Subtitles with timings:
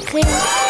[0.00, 0.69] récré.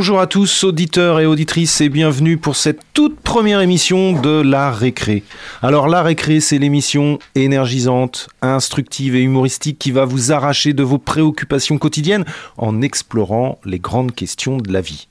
[0.00, 4.70] Bonjour à tous, auditeurs et auditrices, et bienvenue pour cette toute première émission de La
[4.70, 5.24] Récré.
[5.60, 10.96] Alors, La Récré, c'est l'émission énergisante, instructive et humoristique qui va vous arracher de vos
[10.96, 12.24] préoccupations quotidiennes
[12.56, 15.06] en explorant les grandes questions de la vie.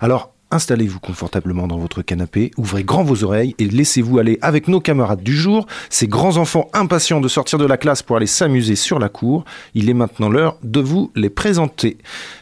[0.00, 4.80] Alors, Installez-vous confortablement dans votre canapé, ouvrez grand vos oreilles et laissez-vous aller avec nos
[4.80, 8.74] camarades du jour, ces grands enfants impatients de sortir de la classe pour aller s'amuser
[8.74, 9.44] sur la cour.
[9.74, 11.98] Il est maintenant l'heure de vous les présenter.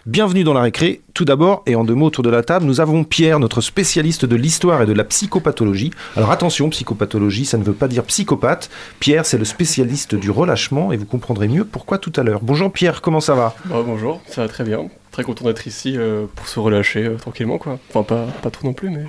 [0.06, 1.02] Bienvenue dans la récré.
[1.12, 4.24] Tout d'abord, et en deux mots autour de la table, nous avons Pierre, notre spécialiste
[4.24, 5.90] de l'histoire et de la psychopathologie.
[6.16, 8.70] Alors attention, psychopathologie, ça ne veut pas dire psychopathe.
[9.00, 12.40] Pierre, c'est le spécialiste du relâchement et vous comprendrez mieux pourquoi tout à l'heure.
[12.42, 13.54] Bonjour Pierre, comment ça va?
[13.66, 14.88] Bah, bonjour, ça va très bien.
[15.18, 17.80] Très content d'être ici euh, pour se relâcher euh, tranquillement, quoi.
[17.88, 19.02] Enfin, pas, pas trop non plus, mais.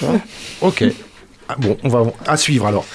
[0.62, 0.82] Ok.
[1.46, 2.86] Ah, bon, on va à suivre alors.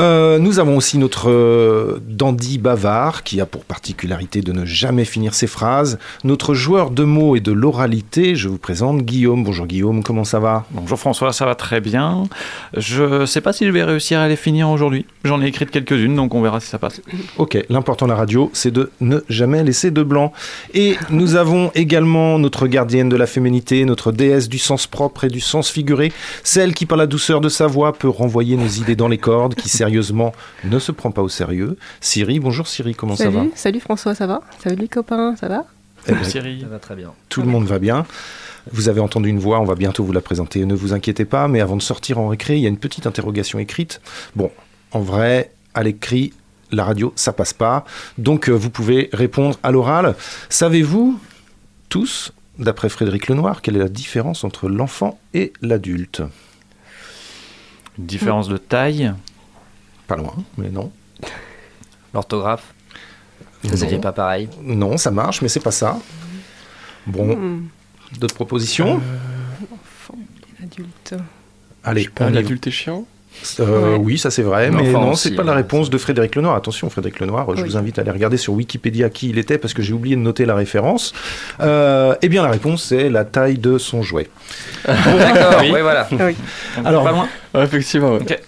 [0.00, 5.04] Euh, nous avons aussi notre euh, dandy bavard qui a pour particularité de ne jamais
[5.04, 5.98] finir ses phrases.
[6.24, 9.44] Notre joueur de mots et de l'oralité, je vous présente Guillaume.
[9.44, 10.64] Bonjour Guillaume, comment ça va?
[10.70, 12.22] Bonjour François, ça va très bien.
[12.74, 15.04] Je sais pas si je vais réussir à les finir aujourd'hui.
[15.24, 17.02] J'en ai écrites quelques-unes, donc on verra si ça passe.
[17.36, 20.32] Ok, l'important de la radio, c'est de ne jamais laisser de blanc.
[20.72, 25.28] Et nous avons également notre gardienne de la féminité, notre déesse du sens propre et
[25.28, 26.10] du sens figuré,
[26.42, 29.54] celle qui par la douceur de sa voix peut renvoyer nos idées dans les cordes,
[29.56, 31.76] qui sérieusement ne se prend pas au sérieux.
[32.00, 34.40] Siri, bonjour Siri, comment salut, ça va Salut François, ça va?
[34.62, 35.64] Salut les copains, ça va?
[36.06, 36.60] Eh ben, Cyril.
[36.60, 37.12] Ça va très bien.
[37.28, 38.06] Tout le monde va bien.
[38.70, 40.64] Vous avez entendu une voix, on va bientôt vous la présenter.
[40.64, 43.06] Ne vous inquiétez pas, mais avant de sortir en récré, il y a une petite
[43.06, 44.00] interrogation écrite.
[44.36, 44.52] Bon,
[44.92, 46.34] en vrai, à l'écrit,
[46.70, 47.84] la radio, ça passe pas.
[48.16, 50.14] Donc, euh, vous pouvez répondre à l'oral.
[50.50, 51.18] Savez-vous
[51.88, 56.22] tous, d'après Frédéric Lenoir, quelle est la différence entre l'enfant et l'adulte?
[57.98, 59.12] Une différence de taille.
[60.10, 60.90] Pas loin, mais non.
[62.12, 62.74] L'orthographe,
[63.62, 64.48] vous n'aviez pas pareil.
[64.60, 66.00] Non, ça marche, mais c'est pas ça.
[67.06, 67.68] Bon, Hmm,
[68.18, 69.00] d'autres propositions?
[69.72, 70.18] Enfant
[70.58, 71.14] et adulte.
[71.84, 72.30] Allez, Pas va.
[72.30, 73.06] l'adulte est chiant?
[73.60, 73.98] Euh, Ouais.
[74.04, 76.56] Oui, ça c'est vrai, mais L'enfant non, c'est pas la hein, réponse de Frédéric Lenoir.
[76.56, 77.68] Attention, Frédéric Lenoir, je Oui.
[77.68, 80.20] vous invite à aller regarder sur Wikipédia qui il était parce que j'ai oublié de
[80.20, 81.12] noter la référence.
[81.60, 84.28] Euh, eh bien, la réponse c'est la taille de son jouet.
[84.84, 85.70] D'accord, Oui.
[85.72, 86.08] oui, voilà.
[86.10, 86.34] Oui.
[86.84, 87.28] Alors- pas loin.
[87.54, 88.40] Effectivement, ouais.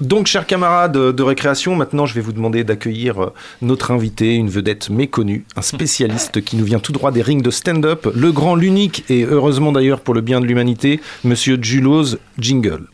[0.00, 4.48] Donc, chers camarades de récréation, maintenant je vais vous demander d'accueillir euh, notre invité, une
[4.48, 8.54] vedette méconnue, un spécialiste qui nous vient tout droit des rings de stand-up, le grand,
[8.54, 12.86] l'unique et heureusement d'ailleurs pour le bien de l'humanité, Monsieur Julos Jingle.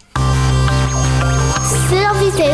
[1.92, 2.44] L'invité.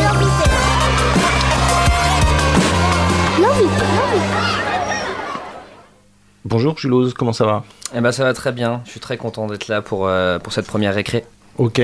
[6.43, 7.63] Bonjour Julos, comment ça va?
[7.95, 8.81] Eh ben, ça va très bien.
[8.85, 11.23] Je suis très content d'être là pour, euh, pour cette première récré.
[11.61, 11.79] Ok.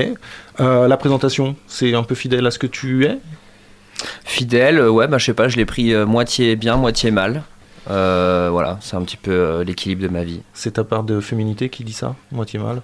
[0.58, 3.16] Euh, la présentation, c'est un peu fidèle à ce que tu es?
[4.24, 7.44] Fidèle, euh, ouais, bah, je sais pas, je l'ai pris euh, moitié bien, moitié mal.
[7.88, 10.40] Euh, voilà, c'est un petit peu euh, l'équilibre de ma vie.
[10.52, 12.82] C'est ta part de féminité qui dit ça Moitié mal?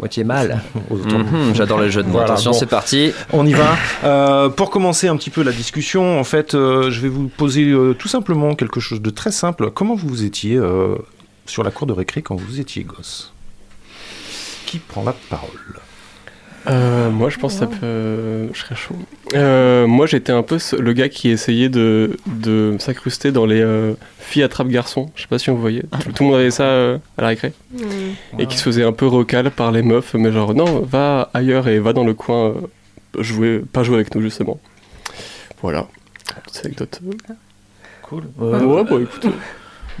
[0.00, 0.60] Moitié mal.
[0.90, 2.14] Mhm, J'adore les jeux de mots.
[2.14, 2.58] Voilà, Attention, bon.
[2.58, 3.12] c'est parti.
[3.32, 3.76] On y va.
[4.02, 8.08] Euh, pour commencer un petit peu la discussion, en fait, je vais vous poser tout
[8.08, 9.70] simplement quelque chose de très simple.
[9.70, 10.60] Comment vous étiez
[11.46, 13.32] sur la cour de récré quand vous étiez gosse?
[14.66, 15.78] Qui prend la parole?
[16.66, 17.76] Euh, moi, je pense que ça peut.
[17.82, 18.94] euh, je serais chaud.
[19.34, 23.94] Euh, moi, j'étais un peu le gars qui essayait de, de s'incruster dans les euh,
[24.18, 25.10] filles attrape garçons.
[25.14, 25.82] Je sais pas si vous voyez.
[26.00, 27.52] Tout, tout le monde avait ça euh, à la récré.
[27.72, 28.38] Hmm.
[28.38, 30.14] Et qui se faisait un peu recal par les meufs.
[30.14, 32.54] Mais genre, non, va ailleurs et va dans le coin.
[33.18, 34.58] jouer, pas jouer avec nous, justement.
[35.60, 35.86] Voilà.
[36.46, 37.00] Petite anecdote.
[38.02, 38.24] Cool.
[38.38, 39.26] ouais, bah écoute.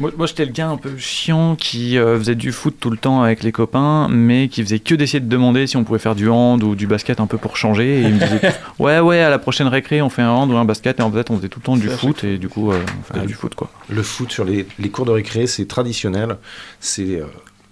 [0.00, 2.96] Moi, moi, j'étais le gars un peu chiant qui euh, faisait du foot tout le
[2.96, 6.16] temps avec les copains, mais qui faisait que d'essayer de demander si on pouvait faire
[6.16, 8.00] du hand ou du basket un peu pour changer.
[8.00, 8.40] Et il me disait
[8.80, 10.98] Ouais, ouais, à la prochaine récré, on fait un hand ou un basket.
[10.98, 13.14] Et en fait, on faisait tout le temps du foot, et du coup, euh, on
[13.14, 13.70] faisait du foot, quoi.
[13.88, 16.38] Le foot sur les, les cours de récré, c'est traditionnel.
[16.80, 17.26] C'est euh,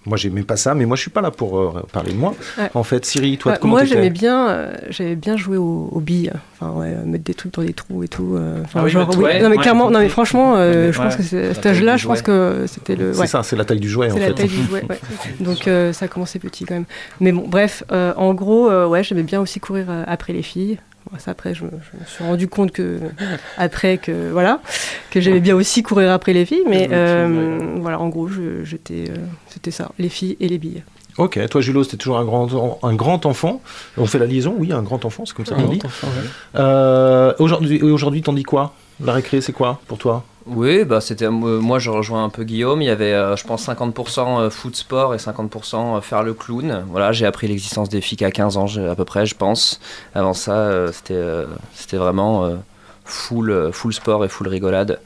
[0.07, 2.35] moi, j'aimais pas ça, mais moi, je suis pas là pour euh, parler de moi.
[2.59, 2.71] Ouais.
[2.75, 6.01] En fait, Siri, toi, Ouais, comment moi j'aimais bien, euh, j'aimais bien jouer aux, aux
[6.01, 8.35] billes, enfin ouais, mettre des trucs dans des trous et tout.
[8.37, 9.25] euh, enfin, Ah oui, genre, mettre- oui.
[9.25, 10.93] ouais, non mais ouais, clairement, non mais franchement, euh, Ouais.
[10.93, 13.13] je pense que à cet âge-là, je pense que c'était le.
[13.15, 14.35] C'est ça, c'est la taille du jouet, en C'est la fait.
[14.35, 14.99] taille du jouet, ouais.
[15.41, 16.85] Donc euh, ça a commencé petit quand même.
[17.21, 20.43] Mais bon, bref, euh, en gros, euh, ouais, j'aimais bien aussi courir euh, après les
[20.43, 20.79] filles.
[21.11, 22.99] Bon, ça, après, je me, je me suis rendu compte que
[23.57, 24.61] après que voilà,
[25.11, 26.63] que j'aimais bien aussi courir après les filles.
[26.69, 29.17] Mais euh, voilà, en gros, je- j'étais, euh,
[29.49, 30.83] c'était ça, les filles et les billes.
[31.19, 33.61] Ok, toi Julo, c'était toujours un grand, un grand enfant.
[33.99, 35.79] On fait la liaison, oui, un grand enfant, c'est comme ça qu'on dit.
[36.03, 36.09] Ouais.
[36.57, 38.75] Euh, aujourd'hui, aujourd'hui, t'en dis quoi?
[39.05, 40.25] La récré, c'est quoi pour toi?
[40.47, 42.83] Oui, bah c'était euh, moi je rejoins un peu Guillaume.
[42.83, 46.85] Il y avait, euh, je pense, 50% foot sport et 50% faire le clown.
[46.89, 49.79] Voilà, j'ai appris l'existence des FIC à 15 ans je- à peu près, je pense.
[50.15, 52.57] Avant ça, euh, c'était euh, c'était vraiment euh,
[53.05, 55.01] full, euh, full sport et full rigolade.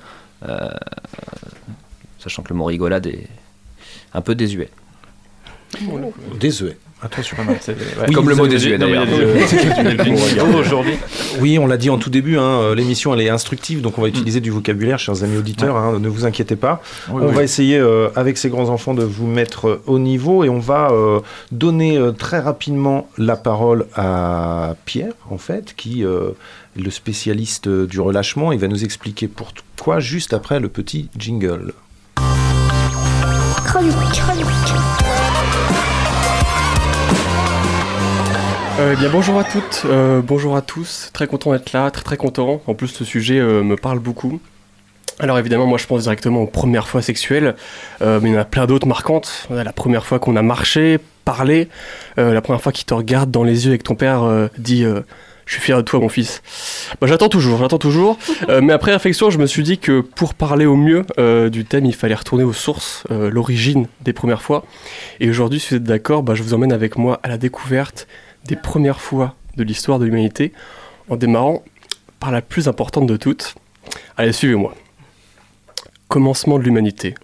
[0.49, 0.71] Euh,
[2.19, 3.29] sachant que le mot rigolade est
[4.15, 4.71] un peu désuet.
[6.41, 6.77] Désolé.
[7.03, 7.37] Attention.
[7.61, 7.79] C'est- ouais.
[8.09, 9.07] Oui, Comme le mot désuet d'ailleurs.
[10.59, 10.95] aujourd'hui.
[11.41, 14.03] Oui, on l'a dit en tout début, hein, euh, l'émission elle est instructive, donc on
[14.03, 16.83] va utiliser du vocabulaire, chers amis auditeurs, hein, ne vous inquiétez pas.
[17.11, 17.35] Oui, on oui.
[17.35, 20.59] va essayer euh, avec ces grands enfants de vous mettre euh, au niveau et on
[20.59, 21.21] va euh,
[21.53, 26.31] donner euh, très rapidement la parole à Pierre, en fait, qui euh,
[26.79, 28.53] est le spécialiste du relâchement.
[28.53, 31.75] Il va nous expliquer pourquoi juste après le petit jingle.
[33.67, 34.47] Chronique, chronique.
[38.79, 41.09] Euh, eh bien, bonjour à toutes, euh, bonjour à tous.
[41.15, 42.61] Très content d'être là, très très content.
[42.67, 44.39] En plus, ce sujet euh, me parle beaucoup.
[45.19, 47.55] Alors évidemment, moi je pense directement aux premières fois sexuelles,
[48.03, 49.49] mais il y en a plein d'autres marquantes.
[49.49, 51.69] La première fois qu'on a marché, parlé,
[52.19, 54.85] la première fois qu'il te regarde dans les yeux et que ton père dit
[55.47, 56.43] Je suis fier de toi, mon fils.
[57.01, 58.19] Bah, j'attends toujours, j'attends toujours.
[58.49, 61.65] Euh, mais après réflexion, je me suis dit que pour parler au mieux euh, du
[61.65, 64.65] thème, il fallait retourner aux sources, euh, l'origine des premières fois.
[65.19, 68.07] Et aujourd'hui, si vous êtes d'accord, bah, je vous emmène avec moi à la découverte
[68.47, 70.53] des premières fois de l'histoire de l'humanité,
[71.09, 71.65] en démarrant
[72.21, 73.55] par la plus importante de toutes.
[74.17, 74.75] Allez, suivez-moi.
[76.09, 77.15] Commencement de l'humanité,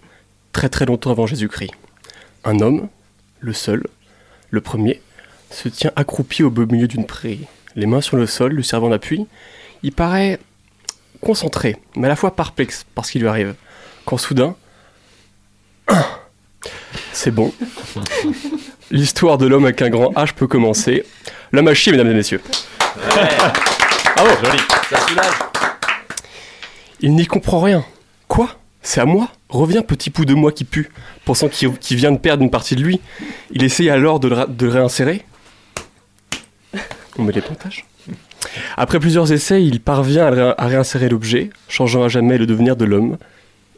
[0.51, 1.71] très très longtemps avant Jésus-Christ.
[2.43, 2.89] Un homme,
[3.39, 3.83] le seul,
[4.49, 5.01] le premier,
[5.49, 8.89] se tient accroupi au beau milieu d'une prairie, les mains sur le sol, lui servant
[8.89, 9.27] d'appui.
[9.83, 10.39] Il paraît
[11.21, 13.55] concentré, mais à la fois perplexe par ce qui lui arrive,
[14.05, 14.55] quand soudain...
[17.13, 17.53] C'est bon.
[18.91, 21.05] L'histoire de l'homme avec un grand H peut commencer.
[21.51, 22.41] L'homme a chier, mesdames et messieurs.
[24.15, 24.29] Bravo.
[24.89, 25.33] Ça soulage.
[26.99, 27.85] Il n'y comprend rien.
[28.27, 28.55] Quoi?
[28.81, 29.29] C'est à moi?
[29.49, 30.89] Reviens, petit pouls de moi qui pue,
[31.25, 32.99] pensant qu'il vient de perdre une partie de lui.
[33.51, 35.23] Il essaye alors de le, ra- de le réinsérer.
[37.17, 37.85] On met les pontages.
[38.75, 42.75] Après plusieurs essais, il parvient à, ré- à réinsérer l'objet, changeant à jamais le devenir
[42.75, 43.17] de l'homme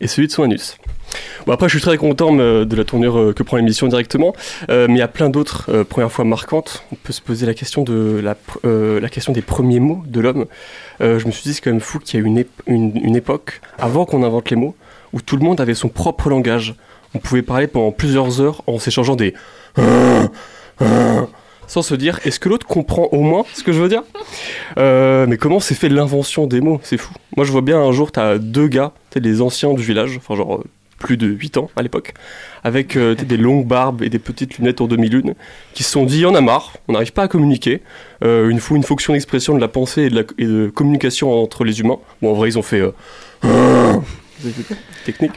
[0.01, 0.77] et celui de son anus.
[1.45, 4.33] Bon après, je suis très content euh, de la tournure euh, que prend l'émission directement,
[4.69, 6.83] euh, mais il y a plein d'autres premières fois marquantes.
[6.91, 10.45] On peut se poser la question de la, question des premiers mots de l'homme.
[10.99, 14.05] Je me suis dit c'est quand même fou qu'il y a une, une, époque avant
[14.05, 14.75] qu'on invente les mots
[15.13, 16.75] où tout le monde avait son propre langage.
[17.13, 19.33] On pouvait parler pendant plusieurs heures en s'échangeant des
[21.67, 24.03] sans se dire est-ce que l'autre comprend au moins ce que je veux dire?
[24.77, 26.79] Mais comment s'est fait l'invention des mots?
[26.83, 27.13] C'est fou.
[27.37, 30.35] Moi je vois bien un jour t'as deux gars, t'es des anciens du village, enfin
[30.35, 30.61] genre
[31.05, 32.15] plus de 8 ans à l'époque,
[32.63, 35.35] avec euh, des longues barbes et des petites lunettes en demi-lune,
[35.75, 37.81] qui se sont dit on a marre, on n'arrive pas à communiquer,
[38.23, 41.99] euh, faut une fonction d'expression de la pensée et de, la, communication entre les humains.
[42.23, 42.81] Bon en vrai ils ont fait...
[43.43, 43.93] euh,
[45.05, 45.33] technique.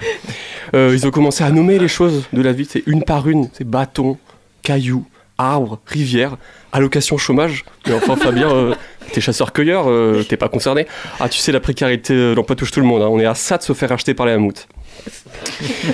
[0.73, 3.69] Ils ont commencé à nommer les choses de la vie, c'est une par une, c'est
[3.69, 4.17] bâton,
[4.63, 5.05] caillou,
[5.37, 6.39] arbre, rivière,
[6.73, 7.67] allocation chômage.
[7.87, 8.75] Mais enfin Fabien,
[9.13, 9.87] t'es chasseur-cueilleur,
[10.27, 10.87] t'es pas concerné.
[11.21, 13.09] Ah tu sais la précarité, l'emploi touche tout le monde, hein.
[13.11, 14.67] on est à ça de se faire acheter par les mammouths.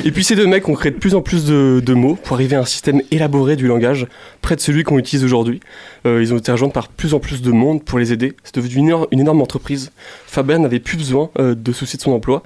[0.04, 2.56] Et puis ces deux mecs ont créé de plus en plus de, mots pour arriver
[2.56, 4.06] à un système élaboré du langage,
[4.42, 5.60] près de celui qu'on utilise aujourd'hui.
[6.06, 8.34] Euh, ils ont été rejoints par plus en plus de monde pour les aider.
[8.42, 9.90] C'est devenu une, énorme- entreprise.
[10.26, 12.42] Fabien n'avait plus besoin euh, de soucis de son emploi.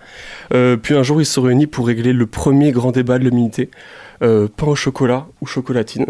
[0.55, 3.25] Euh, puis un jour, ils se sont réunis pour régler le premier grand débat de
[3.25, 3.71] l'humanité.
[4.21, 6.07] Pain au chocolat ou chocolatine.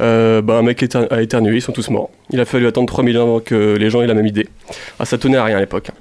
[0.00, 2.10] Bah, un mec a éternué, ils sont tous morts.
[2.30, 4.48] Il a fallu attendre 3000 ans avant que les gens aient la même idée.
[4.98, 5.92] Ah, ça tenait à rien à l'époque.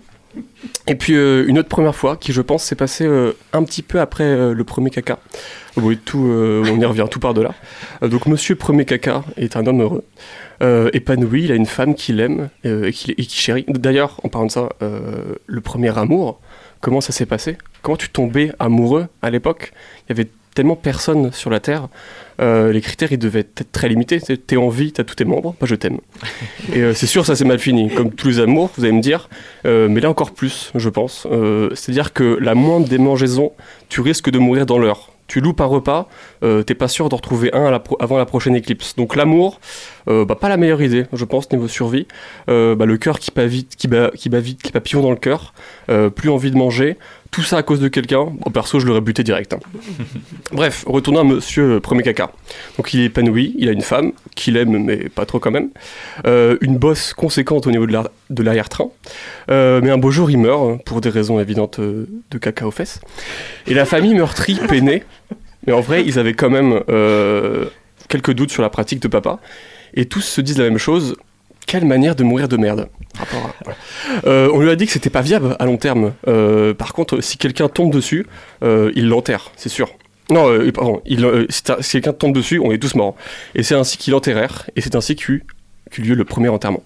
[0.88, 3.82] Et puis euh, une autre première fois qui, je pense, s'est passée euh, un petit
[3.82, 5.20] peu après euh, le premier caca.
[5.78, 7.54] Oui, tout, on y revient tout par de là.
[8.04, 10.04] Euh, donc Monsieur Premier Caca est un homme heureux,
[10.94, 11.46] épanoui.
[11.46, 13.66] Il a une femme qu'il aime et qui et qui chérit.
[13.68, 16.42] D'ailleurs, en parlant de ça, le premier amour,
[16.82, 17.58] comment ça s'est passé?
[17.82, 19.72] Comment tu tombais amoureux à l'époque?
[20.08, 21.88] Il y avait tellement personne sur la terre.
[22.42, 24.20] Euh, les critères, ils devaient être très limités.
[24.20, 26.00] C'est T'es en vie, t'as tous tes membres, bah, je t'aime.
[26.74, 27.90] Et euh, c'est sûr, ça s'est mal fini.
[27.94, 29.30] Comme tous les amours, vous allez me dire.
[29.66, 31.28] Euh, mais là encore plus, je pense.
[31.76, 33.52] C'est-à-dire que la moindre démangeaison,
[33.90, 35.10] tu risques de mourir dans l'heure.
[35.28, 36.10] Tu loupes un repas,
[36.42, 38.98] t'es pas sûr d'en retrouver un à la pro- avant la prochaine éclipse.
[38.98, 39.62] Donc l'amour,
[40.08, 42.06] bah, pas la meilleure idée, je pense, niveau survie.
[42.48, 45.16] Bah, le cœur qui bat vite, qui bat, qui bat vite, les papillons dans le
[45.16, 45.54] cœur,
[46.16, 46.98] plus envie de manger,
[47.32, 48.26] tout ça à cause de quelqu'un.
[48.26, 49.54] Bon, perso, je l'aurais buté direct.
[49.54, 49.60] hein.
[50.52, 52.32] Bref, retournons à monsieur euh, premier caca.
[52.78, 55.70] Donc il est épanoui, il a une femme qu'il aime, mais pas trop quand même.
[56.28, 58.90] Euh, une bosse conséquente au niveau de l'arrière-train.
[59.50, 62.68] Euh, mais un beau jour, il meurt, hein, pour des raisons évidentes euh, de caca
[62.68, 63.00] aux fesses.
[63.66, 65.04] Et la famille meurtrie, peinée.
[65.66, 67.66] Mais en vrai, ils avaient quand même euh,
[68.10, 69.40] quelques doutes sur la pratique de papa.
[69.94, 71.16] Et tous se disent la même chose.
[71.68, 72.90] Quelle manière de mourir de merde.
[74.26, 76.14] Euh, on lui a dit que c'était pas viable à long terme.
[76.28, 78.26] Euh, par contre, si quelqu'un tombe dessus,
[78.64, 79.90] euh, il l'enterre, c'est sûr.
[80.30, 81.02] Non, pardon,
[81.50, 83.16] si, quelqu'un tombe dessus, on est tous morts.
[83.54, 85.46] Et c'est ainsi qu'ils l'enterrèrent, et c'est ainsi qu'eut
[85.98, 86.84] lieu le premier enterrement.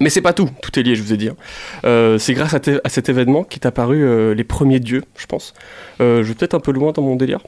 [0.00, 1.30] Mais c'est pas tout, tout est lié, je vous ai dit.
[1.30, 2.16] hein.
[2.18, 5.54] C'est grâce à, cet événement qu'est apparu les premiers dieux, je pense.
[5.98, 7.40] Je vais peut-être un peu loin dans mon délire.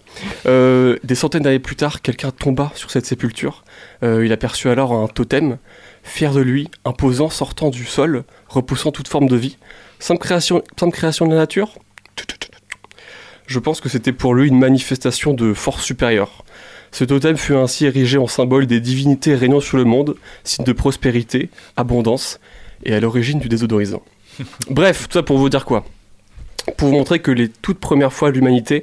[0.46, 3.64] Des centaines d'années plus tard, quelqu'un tomba sur cette sépulture.
[4.02, 5.58] Il aperçut alors un totem,
[6.04, 9.56] fier de lui, imposant, sortant du sol, repoussant toute forme de vie.
[9.98, 11.78] Simple création, simple création de la nature
[13.46, 16.44] Je pense que c'était pour lui une manifestation de force supérieure.
[16.92, 20.72] Ce totem fut ainsi érigé en symbole des divinités régnant sur le monde, signe de
[20.72, 22.38] prospérité, abondance,
[22.84, 24.02] et à l'origine du désodorisant.
[24.70, 25.84] Bref, tout ça pour vous dire quoi?
[26.76, 28.82] Pour vous montrer que les toutes premières fois de l'humanité,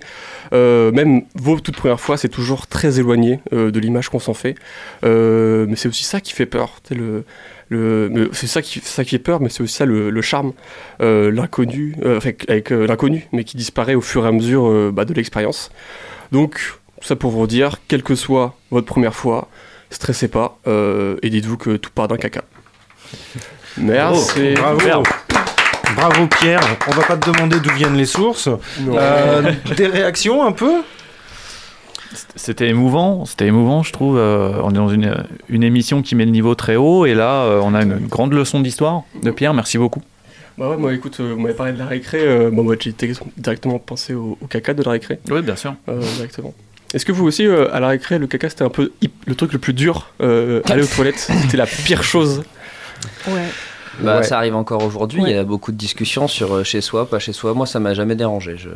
[0.53, 4.33] euh, même vos toutes premières fois, c'est toujours très éloigné euh, de l'image qu'on s'en
[4.35, 4.55] fait.
[5.03, 6.79] Euh, mais c'est aussi ça qui fait peur.
[6.83, 7.23] tu sais, Le,
[7.69, 10.21] le, mais c'est ça qui, ça qui fait peur, mais c'est aussi ça le, le
[10.21, 10.53] charme,
[11.01, 14.91] euh, l'inconnu, euh, avec euh, l'inconnu, mais qui disparaît au fur et à mesure euh,
[14.93, 15.71] bah, de l'expérience.
[16.31, 16.59] Donc,
[17.01, 19.47] tout ça pour vous dire, quelle que soit votre première fois,
[19.89, 22.43] stressez pas euh, et dites-vous que tout part d'un caca.
[23.77, 24.53] Merci.
[24.53, 24.85] Bravo.
[24.85, 25.07] Merde.
[25.95, 26.61] Bravo Pierre.
[26.87, 28.49] On va pas te demander d'où viennent les sources.
[28.87, 30.81] Euh, des réactions un peu?
[32.35, 34.17] C'était émouvant, c'était émouvant, je trouve.
[34.17, 37.43] Euh, on est dans une, une émission qui met le niveau très haut, et là,
[37.43, 39.53] euh, on a une grande leçon d'histoire de Pierre.
[39.53, 40.01] Merci beaucoup.
[40.57, 42.93] Bah ouais, moi écoute, euh, vous m'avez parlé de la récré, euh, bon, moi j'ai
[43.37, 45.75] directement pensé au, au caca de la récré, Oui, bien sûr.
[45.87, 46.53] euh, directement.
[46.93, 49.35] Est-ce que vous aussi, euh, à la récré, le caca c'était un peu hip- le
[49.35, 52.43] truc le plus dur euh, Aller aux toilettes, c'était la pire chose?
[53.29, 53.45] Ouais.
[53.99, 54.23] Bah, Ouais.
[54.23, 55.21] Ça arrive encore aujourd'hui.
[55.21, 55.31] Ouais.
[55.31, 57.53] Il y a beaucoup de discussions sur euh, chez soi, pas chez soi.
[57.53, 58.57] Moi, ça m'a jamais dérangé.
[58.57, 58.69] Je...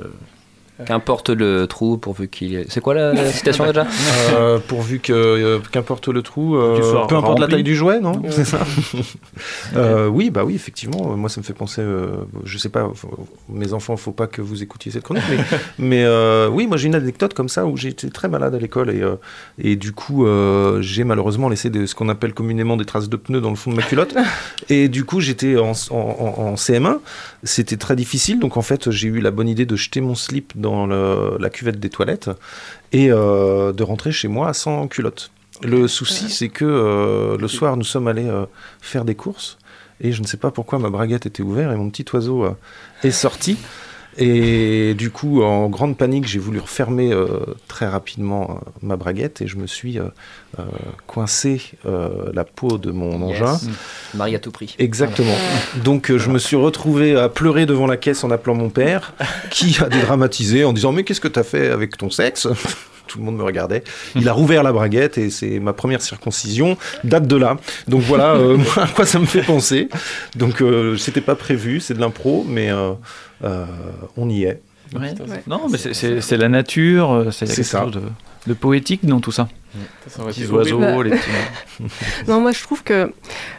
[0.85, 2.55] Qu'importe le trou, pourvu qu'il.
[2.55, 3.87] ait- C'est quoi la, la citation déjà
[4.35, 8.21] Euh, pourvu que euh, qu'importe le trou, euh, peu importe la taille du jouet, non
[8.29, 8.59] C'est ça.
[9.75, 11.15] Euh, oui, bah oui, effectivement.
[11.15, 11.81] Moi, ça me fait penser.
[11.81, 15.37] euh, je sais pas, faut- mes enfants, faut pas que vous écoutiez cette chronique, mais,
[15.79, 18.89] mais euh, oui, moi j'ai une anecdote comme ça où été très malade à l'école
[18.89, 19.15] et euh,
[19.59, 23.15] et du coup euh, j'ai malheureusement laissé de, ce qu'on appelle communément des traces de
[23.15, 24.15] pneus dans le fond de ma culotte
[24.69, 26.97] et du coup j'étais en, en- en- en CM1.
[27.43, 30.53] C'était très difficile, donc en fait j'ai eu la bonne idée de jeter mon slip
[30.55, 32.29] dans le- la cuvette des toilettes
[32.91, 35.31] et euh, de rentrer chez moi sans culotte.
[35.63, 38.45] Le souci, c'est que euh, le soir, nous sommes allés euh,
[38.81, 39.57] faire des courses
[40.01, 42.45] et je ne sais pas pourquoi ma braguette était ouverte et mon petit oiseau
[43.03, 43.57] est sorti.
[44.17, 49.41] Et du coup, en grande panique, j'ai voulu refermer euh, très rapidement euh, ma braguette
[49.41, 50.05] et je me suis euh,
[50.59, 50.63] euh,
[51.05, 53.53] coincé euh, la peau de mon engin.
[53.53, 53.67] Yes.
[54.13, 54.75] Marie à tout prix.
[54.79, 55.35] Exactement.
[55.83, 59.13] Donc je me suis retrouvé à pleurer devant la caisse en appelant mon père,
[59.49, 62.47] qui a dédramatisé en disant mais qu'est-ce que t'as fait avec ton sexe?
[63.07, 63.83] Tout le monde me regardait.
[64.15, 67.57] Il a rouvert la braguette et c'est ma première circoncision date de là.
[67.87, 69.89] Donc voilà euh, à quoi ça me fait penser.
[70.35, 72.93] Donc euh, c'était pas prévu, c'est de l'impro, mais euh,
[73.43, 74.61] on y est.
[74.93, 74.99] Ouais.
[75.19, 75.43] Ouais.
[75.47, 77.83] Non, mais c'est- la nature, euh, c'est quelque ça.
[77.83, 78.01] chose de,
[78.47, 79.47] de poétique dans tout ça.
[80.07, 81.03] Ça aurait Les oiseaux, horrible.
[81.15, 81.89] les petits.
[82.27, 83.11] Non, moi je trouve que,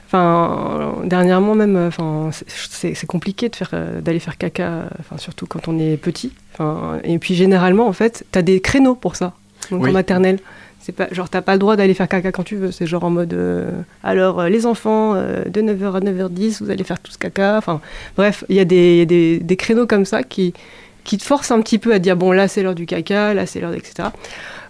[0.06, 5.18] enfin, dernièrement même, euh, enfin, c'est- compliqué de faire, euh, d'aller faire caca, euh, enfin
[5.18, 6.32] surtout quand on est petit.
[6.54, 9.34] Enfin, et puis généralement, en fait, t'as des créneaux pour ça,
[9.70, 9.90] donc Oui.
[9.90, 10.38] en maternelle.
[10.86, 12.70] C'est pas, genre, t'as pas le droit d'aller faire caca quand tu veux.
[12.70, 13.72] C'est genre en mode, euh,
[14.04, 17.56] alors euh, les enfants, euh, de 9h à 9h10, vous allez faire tous caca.
[17.58, 17.80] Enfin,
[18.16, 20.54] bref, il y a des, il y a des, des créneaux comme ça qui,
[21.02, 23.46] qui te forcent un petit peu à dire, bon, là c'est l'heure du caca, là
[23.46, 24.10] c'est l'heure, etc.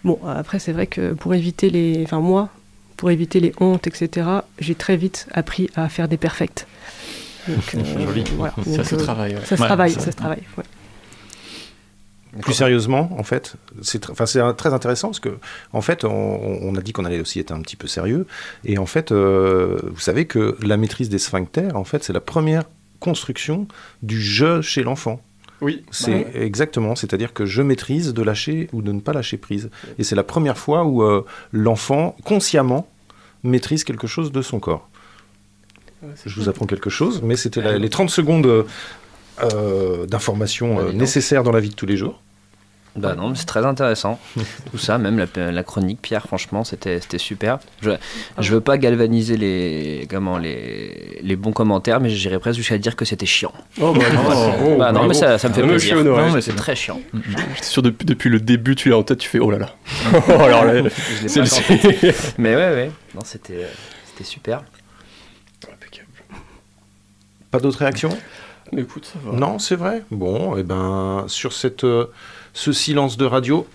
[0.04, 2.02] Bon, après, c'est vrai que pour éviter les.
[2.04, 2.48] Enfin, moi,
[2.96, 4.26] pour éviter les hontes, etc.,
[4.58, 6.66] j'ai très vite appris à faire des perfects.
[7.46, 8.24] Donc, Joli.
[8.38, 8.54] voilà.
[8.64, 9.34] Ça Donc, se travaille.
[9.34, 9.40] ouais.
[9.44, 10.42] Ça se Ouais, travaille, ça- ça se travaille.
[12.42, 15.38] Plus sérieusement, en fait, c'est tr- très intéressant parce que,
[15.72, 18.26] en fait, on, on a dit qu'on allait aussi être un petit peu sérieux.
[18.64, 22.20] Et en fait, euh, vous savez que la maîtrise des sphincters, en fait, c'est la
[22.20, 22.64] première
[23.00, 23.66] construction
[24.02, 25.20] du je chez l'enfant.
[25.62, 25.84] Oui.
[25.90, 29.70] C'est exactement, c'est-à-dire que je maîtrise de lâcher ou de ne pas lâcher prise.
[29.98, 32.86] Et c'est la première fois où euh, l'enfant, consciemment,
[33.42, 34.88] maîtrise quelque chose de son corps.
[36.02, 38.66] Ouais, Je vous apprends quelque chose, mais c'était les 30 secondes
[39.42, 42.20] euh, d'information Bah, euh, nécessaires dans la vie de tous les jours.
[42.96, 44.18] Bah non, mais c'est très intéressant.
[44.70, 47.58] Tout ça, même la, la chronique, Pierre, franchement, c'était c'était super.
[47.82, 47.90] Je,
[48.38, 52.96] je veux pas galvaniser les, comment, les, les bons commentaires, mais j'irais presque jusqu'à dire
[52.96, 53.52] que c'était chiant.
[53.80, 55.96] Oh, bah, non, oh, bah non, mais ça, ça me fait Ah, plaisir.
[55.96, 56.26] monsieur Honoré.
[56.28, 57.00] Non, mais c'est très chiant.
[57.54, 59.70] J'étais sûr depuis, depuis le début, tu l'as en tête, tu fais oh là là.
[60.28, 62.12] Oh, alors là, Je l'ai c'est pas le.
[62.38, 62.90] Mais ouais, ouais.
[63.14, 63.66] Non, c'était
[64.06, 64.62] c'était super.
[65.70, 66.08] Impeccable.
[67.50, 68.16] Pas d'autres réactions?
[68.72, 69.36] Mais écoute, ça va.
[69.38, 70.02] Non, c'est vrai.
[70.10, 72.06] Bon, et ben, sur cette, euh,
[72.56, 73.66] ce silence de radio,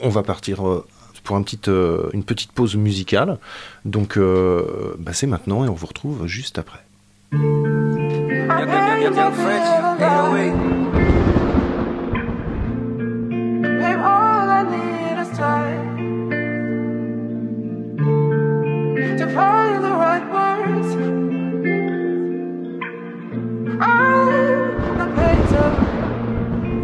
[0.00, 0.86] on va partir euh,
[1.22, 3.38] pour euh, une petite pause musicale.
[3.84, 6.80] Donc euh, bah, c'est maintenant et on vous retrouve juste après.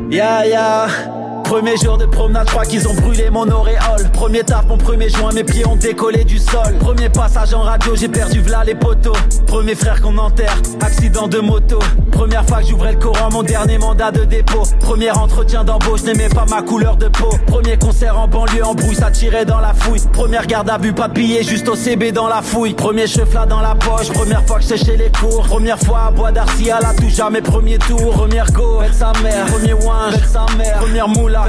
[0.08, 1.27] Yeah, yeah.
[1.48, 4.10] Premier jour de promenade, je crois qu'ils ont brûlé mon auréole.
[4.12, 6.74] Premier taf, mon premier joint, mes pieds ont décollé du sol.
[6.78, 9.16] Premier passage en radio, j'ai perdu v'là les poteaux.
[9.46, 11.78] Premier frère qu'on enterre, accident de moto.
[12.12, 14.64] Première fois que j'ouvrais le Coran, mon dernier mandat de dépôt.
[14.80, 17.30] Premier entretien d'embauche, n'aimais pas ma couleur de peau.
[17.46, 20.02] Premier concert en banlieue, en brouille, ça tirait dans la fouille.
[20.12, 22.74] Première garde à but, papillé, juste au CB dans la fouille.
[22.74, 25.46] Premier cheveu dans la poche, première fois que chez les cours.
[25.46, 28.10] Première fois à Bois d'Arcy, à la touche, jamais premier tour.
[28.10, 29.46] Première go, sa mère.
[29.46, 30.78] Premier win, avec sa mère.
[30.80, 31.08] Première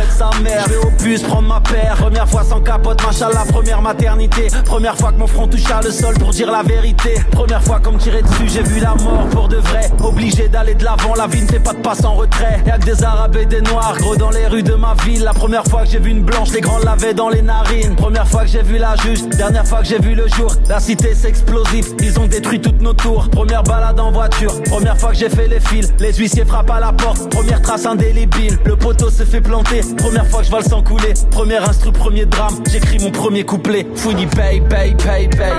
[0.09, 0.63] sa mère.
[0.67, 1.95] Je vais au bus prendre ma paire.
[1.97, 4.47] Première fois sans capote, la première maternité.
[4.65, 7.15] Première fois que mon front toucha le sol pour dire la vérité.
[7.31, 9.89] Première fois comme tirer dessus, j'ai vu la mort pour de vrai.
[10.03, 12.61] Obligé d'aller de l'avant, la vie ne fait pas de passe en retrait.
[12.65, 15.23] Y'a que des arabes et des noirs, gros dans les rues de ma ville.
[15.23, 17.95] La première fois que j'ai vu une blanche, les grands l'avaient dans les narines.
[17.95, 20.53] Première fois que j'ai vu la juge, dernière fois que j'ai vu le jour.
[20.67, 23.29] La cité c'est explosif, ils ont détruit toutes nos tours.
[23.29, 25.93] Première balade en voiture, première fois que j'ai fait les fils.
[25.99, 28.57] Les huissiers frappent à la porte, première trace indélébile.
[28.65, 31.91] Le poteau se fait planter, Première fois que je vois le sang couler, premier instru,
[31.91, 33.85] premier drame, j'écris mon premier couplet.
[33.95, 35.53] Fouini pay, pay, pay, pay.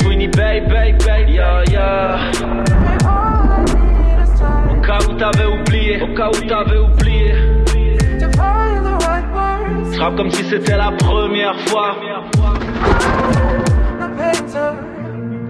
[0.00, 2.18] Fouini pay, pay, pay, ya, ya.
[4.70, 7.34] Au cas où t'avais oublié, au cas où t'avais oublié.
[9.92, 11.96] Je comme si c'était la première fois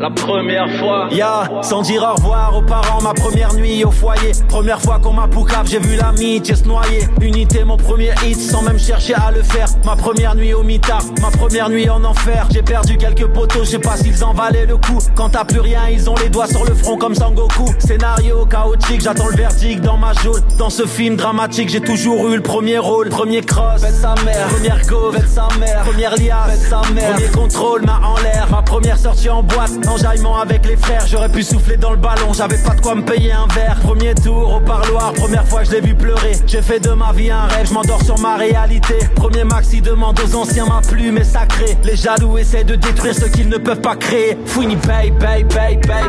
[0.01, 1.09] la première fois.
[1.11, 4.33] Ya, sans dire au revoir aux parents, ma première nuit au foyer.
[4.49, 7.07] Première fois qu'on m'a poucave, j'ai vu l'amitié se noyer.
[7.21, 9.67] Unité, mon premier hit, sans même chercher à le faire.
[9.85, 12.49] Ma première nuit au mitard, ma première nuit en enfer.
[12.51, 14.99] J'ai perdu quelques poteaux, je sais pas s'ils en valaient le coup.
[15.15, 17.67] Quand t'as plus rien, ils ont les doigts sur le front comme Sangoku.
[17.79, 20.41] Scénario chaotique, j'attends le verdict dans ma jaune.
[20.57, 23.11] Dans ce film dramatique, j'ai toujours eu le premier rôle.
[23.11, 24.49] Premier cross, faites sa mère.
[24.49, 25.83] Première go, faites sa mère.
[25.85, 27.13] Première liasse, faites sa mère.
[27.13, 28.49] Premier contrôle, main en l'air.
[28.51, 32.33] Ma première sortie en boîte enjaillement avec les frères, j'aurais pu souffler dans le ballon,
[32.33, 33.79] j'avais pas de quoi me payer un verre.
[33.83, 36.33] Premier tour au parloir, première fois je l'ai vu pleurer.
[36.47, 38.95] J'ai fait de ma vie un rêve, je m'endors sur ma réalité.
[39.17, 41.77] Premier maxi demande aux anciens ma plume est sacrée.
[41.85, 44.39] Les jaloux essaient de détruire ce qu'ils ne peuvent pas créer.
[44.47, 46.05] Fouini pay, pay, pay, pay.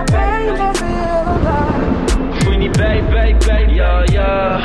[2.44, 4.60] Fouini pay, pay, pay, ya, ya.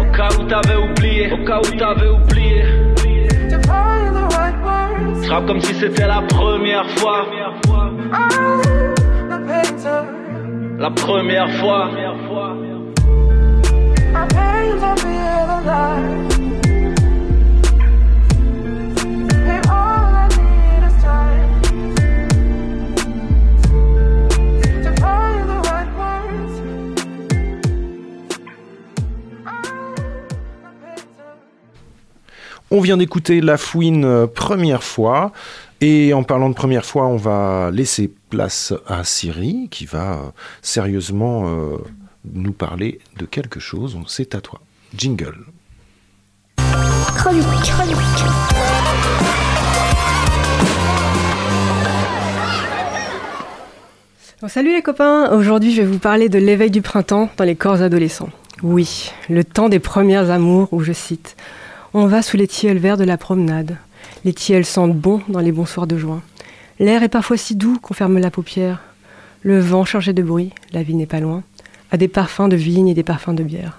[0.00, 2.79] Au cas où t'avais oublié, au cas où t'avais oublié
[5.46, 7.26] comme si c'était la première fois.
[10.78, 11.90] La première fois.
[32.72, 35.32] On vient d'écouter La Fouine euh, première fois.
[35.80, 40.16] Et en parlant de première fois, on va laisser place à Siri qui va euh,
[40.62, 41.78] sérieusement euh,
[42.32, 43.98] nous parler de quelque chose.
[44.06, 44.60] C'est à toi.
[44.96, 45.38] Jingle.
[54.48, 57.82] salut les copains, aujourd'hui je vais vous parler de l'éveil du printemps dans les corps
[57.82, 58.30] adolescents.
[58.62, 61.36] Oui, le temps des premières amours où je cite
[61.94, 63.76] on va sous les tilleuls verts de la promenade.
[64.24, 66.22] Les tilleuls sentent bon dans les bons soirs de juin.
[66.78, 68.80] L'air est parfois si doux qu'on ferme la paupière.
[69.42, 71.42] Le vent chargé de bruit, la vie n'est pas loin,
[71.90, 73.78] a des parfums de vigne et des parfums de bière.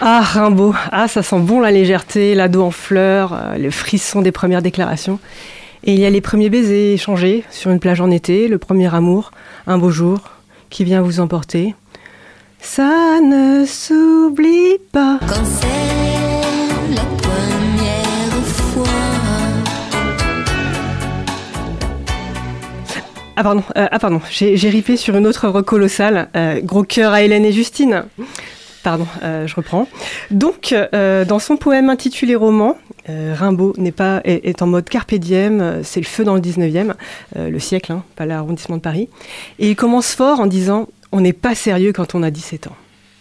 [0.00, 4.32] Ah, Rimbaud, ah, ça sent bon la légèreté, l'ado en fleurs, euh, le frisson des
[4.32, 5.20] premières déclarations.
[5.84, 8.92] Et il y a les premiers baisers échangés sur une plage en été, le premier
[8.92, 9.30] amour,
[9.66, 10.18] un beau jour,
[10.70, 11.74] qui vient vous emporter.
[12.60, 15.20] Ça ne s'oublie pas.
[23.34, 27.12] Ah pardon, euh, ah pardon, j'ai ripé sur une autre œuvre colossale, euh, Gros cœur
[27.12, 28.04] à Hélène et Justine.
[28.82, 29.88] Pardon, euh, je reprends.
[30.30, 32.76] Donc, dans son poème intitulé Roman,
[33.08, 36.92] Rimbaud n'est pas, est, en mode carpe diem, c'est le feu dans le 19e,
[37.36, 39.08] le siècle, hein, pas l'arrondissement de Paris.
[39.58, 42.76] Et il commence fort en disant On n'est pas sérieux quand on a 17 ans.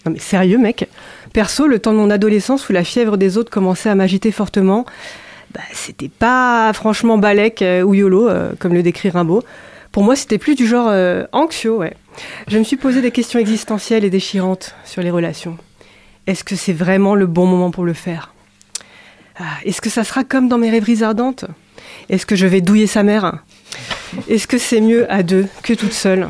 [0.06, 0.90] Non mais sérieux, mec
[1.32, 4.84] Perso, le temps de mon adolescence où la fièvre des autres commençait à m'agiter fortement,
[5.54, 9.44] bah, c'était pas franchement balèque ou yolo, comme le décrit Rimbaud.
[9.92, 11.96] Pour moi, c'était plus du genre euh, anxieux, ouais.
[12.48, 15.58] Je me suis posé des questions existentielles et déchirantes sur les relations.
[16.28, 18.34] Est-ce que c'est vraiment le bon moment pour le faire?
[19.38, 21.46] Ah, Est-ce que ça sera comme dans mes rêveries ardentes?
[22.10, 23.40] Est-ce que je vais douiller sa mère?
[24.30, 26.30] Est-ce que c'est mieux à deux que toute seule?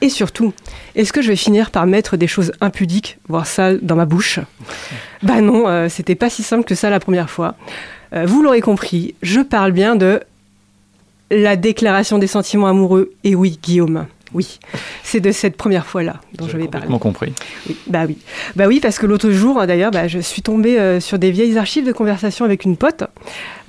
[0.00, 0.52] Et surtout,
[0.96, 4.40] est-ce que je vais finir par mettre des choses impudiques, voire sales, dans ma bouche?
[5.22, 7.54] Bah non, euh, c'était pas si simple que ça la première fois.
[8.12, 10.20] Euh, vous l'aurez compris, je parle bien de
[11.32, 13.12] la déclaration des sentiments amoureux.
[13.24, 14.58] Et oui, Guillaume, oui,
[15.02, 16.86] c'est de cette première fois-là dont je vais parler.
[16.86, 17.32] Complètement compris.
[17.68, 18.16] Oui, bah oui.
[18.56, 21.58] Bah oui, parce que l'autre jour, d'ailleurs, bah, je suis tombée euh, sur des vieilles
[21.58, 23.04] archives de conversation avec une pote.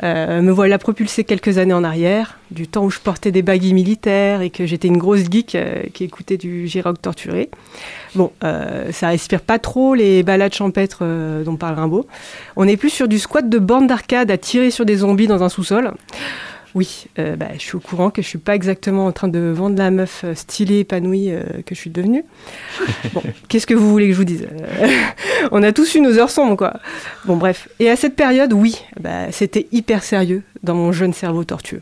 [0.03, 3.73] Euh, me voilà propulsée quelques années en arrière, du temps où je portais des baguilles
[3.73, 7.49] militaires et que j'étais une grosse geek euh, qui écoutait du J-Rock torturé.
[8.15, 11.03] Bon, ça respire pas trop les balades champêtres
[11.43, 12.05] dont parle Rimbaud.
[12.55, 15.41] On est plus sur du squat de borne d'arcade à tirer sur des zombies dans
[15.41, 15.91] un sous-sol.
[16.75, 19.39] Oui, euh, bah, je suis au courant que je suis pas exactement en train de
[19.39, 22.23] vendre la meuf euh, stylée, épanouie euh, que je suis devenue.
[23.13, 24.47] Bon, qu'est-ce que vous voulez que je vous dise?
[25.51, 26.79] On a tous eu nos heures sombres, quoi.
[27.25, 27.67] Bon, bref.
[27.79, 31.79] Et à cette période, oui, bah, c'était hyper sérieux dans mon jeune cerveau tortueux.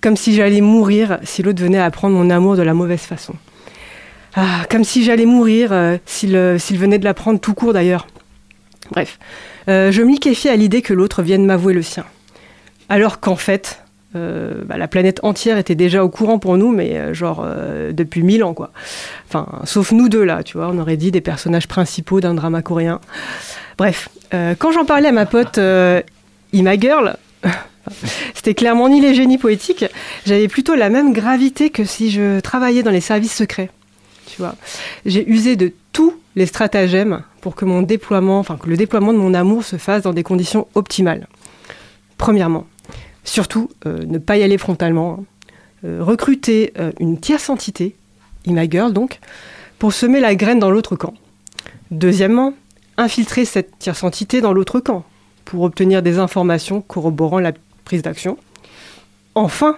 [0.00, 3.34] Comme si j'allais mourir si l'autre venait à prendre mon amour de la mauvaise façon.
[4.34, 8.06] Ah, comme si j'allais mourir euh, s'il s'il venait de la prendre tout court d'ailleurs.
[8.90, 9.18] Bref,
[9.66, 12.04] je me liquéfiais à l'idée que l'autre vienne m'avouer le sien.
[12.90, 13.83] Alors qu'en fait,
[14.16, 17.92] euh, bah, la planète entière était déjà au courant pour nous, mais euh, genre euh,
[17.92, 18.70] depuis mille ans, quoi.
[19.28, 22.62] Enfin, sauf nous deux, là, tu vois, on aurait dit des personnages principaux d'un drama
[22.62, 23.00] coréen.
[23.76, 25.60] Bref, quand j'en parlais à ma pote
[26.52, 27.16] Ima Girl,
[28.34, 29.84] c'était clairement ni les génies poétiques,
[30.26, 33.70] j'avais plutôt la même gravité que si je travaillais dans les services secrets.
[34.26, 34.54] Tu vois,
[35.06, 39.18] j'ai usé de tous les stratagèmes pour que mon déploiement, enfin que le déploiement de
[39.18, 41.28] mon amour se fasse dans des conditions optimales.
[42.16, 42.66] Premièrement,
[43.24, 45.18] surtout euh, ne pas y aller frontalement.
[45.20, 45.24] hein.
[45.84, 47.94] Euh, recruter euh, une tierce entité,
[48.46, 49.20] Ima Girl donc,
[49.78, 51.12] pour semer la graine dans l'autre camp.
[51.90, 52.54] Deuxièmement,
[52.96, 55.04] infiltrer cette tierce entité dans l'autre camp
[55.44, 57.52] pour obtenir des informations corroborant la
[57.84, 58.38] prise d'action.
[59.34, 59.76] Enfin,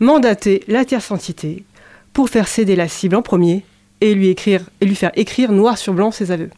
[0.00, 1.64] mandater la tierce entité
[2.12, 3.64] pour faire céder la cible en premier
[4.00, 6.50] et lui, faire écrire noir sur blanc ses aveux.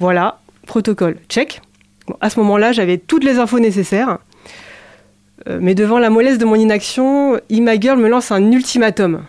[0.00, 1.60] Voilà, protocole, check.
[2.20, 4.18] À ce moment-là, j'avais toutes les infos nécessaires.
[5.48, 9.22] Euh, mais devant la mollesse de mon inaction, Ima Girl me lance un ultimatum.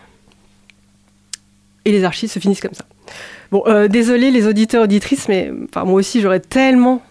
[1.86, 2.86] Et les archives se finissent comme ça.
[3.52, 7.02] Bon, euh, désolé les auditeurs auditrices, mais enfin, moi aussi j'aurais tellement,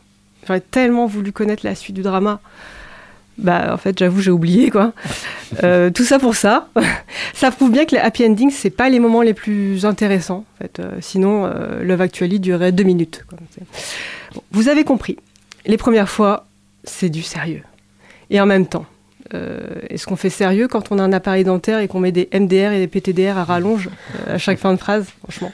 [0.47, 2.41] j'aurais tellement voulu connaître la suite du drama.
[3.39, 4.93] Bah, en fait, j'avoue, j'ai oublié quoi.
[5.63, 6.69] Euh, tout ça pour ça.
[7.33, 10.45] ça prouve bien que les happy endings, c'est pas les moments les plus intéressants.
[10.55, 11.51] En fait, Euh, sinon,
[11.83, 13.25] Love Actually durerait deux minutes.
[13.29, 13.39] quoi.
[13.53, 13.65] C'est-
[14.35, 15.17] Bon, vous avez compris.
[15.65, 16.47] Les premières fois,
[16.85, 17.63] c'est du sérieux.
[18.31, 18.87] Et en même temps,
[19.35, 19.59] euh,
[19.91, 22.73] est-ce qu'on fait sérieux quand on a un appareil dentaire et qu'on met des MDR
[22.73, 25.53] et des PTDR à rallonge euh, à chaque fin de phrase Franchement,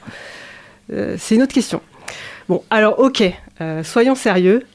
[0.92, 1.80] Euh, c'est une autre question.
[2.46, 3.22] Bon, alors ok,
[3.82, 4.66] soyons sérieux,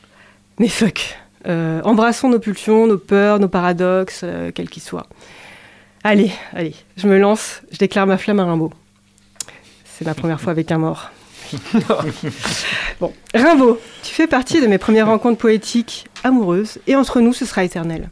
[0.57, 1.19] mais fuck.
[1.45, 5.05] Embrassons nos pulsions, nos peurs, nos paradoxes, quels qu'ils soient.
[6.03, 8.73] Allez, allez, je me lance, je déclare ma flamme à Rimbaud.
[9.85, 11.11] C'est ma première fois avec un mort.
[12.99, 17.45] bon, Rimbaud, tu fais partie de mes premières rencontres poétiques amoureuses, et entre nous, ce
[17.45, 18.09] sera éternel.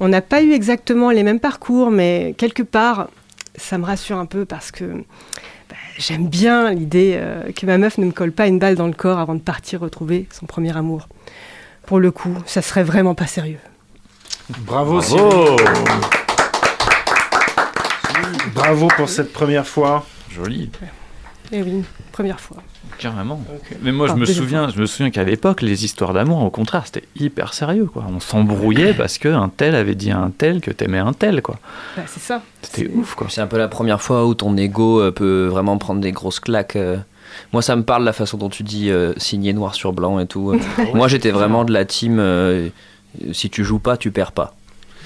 [0.00, 3.08] On n'a pas eu exactement les mêmes parcours, mais quelque part,
[3.56, 7.98] ça me rassure un peu parce que bah, j'aime bien l'idée euh, que ma meuf
[7.98, 10.76] ne me colle pas une balle dans le corps avant de partir retrouver son premier
[10.76, 11.08] amour.
[11.86, 13.60] Pour le coup, ça serait vraiment pas sérieux.
[14.60, 15.56] Bravo, Cyril.
[18.54, 20.04] Bravo pour cette première fois.
[20.30, 20.70] Joli,
[21.52, 22.56] Eh oui, première fois.
[22.98, 23.40] carrément.
[23.82, 26.50] Mais moi, je Enfin, me souviens, je me souviens qu'à l'époque, les histoires d'amour, au
[26.50, 28.06] contraire, c'était hyper sérieux, quoi.
[28.08, 31.58] On s'embrouillait parce qu'un tel avait dit à un tel que t'aimais un tel, quoi.
[31.96, 32.42] Bah, c'est ça.
[32.62, 33.26] C'était ouf, quoi.
[33.28, 36.40] C'est un peu la première fois où ton ego euh, peut vraiment prendre des grosses
[36.40, 36.76] claques.
[36.76, 36.96] euh.
[37.52, 40.26] Moi, ça me parle la façon dont tu dis euh, signer noir sur blanc et
[40.26, 40.54] tout.
[40.94, 42.18] Moi, j'étais vraiment de la team.
[42.18, 42.68] euh,
[43.32, 44.54] si tu joues pas, tu perds pas.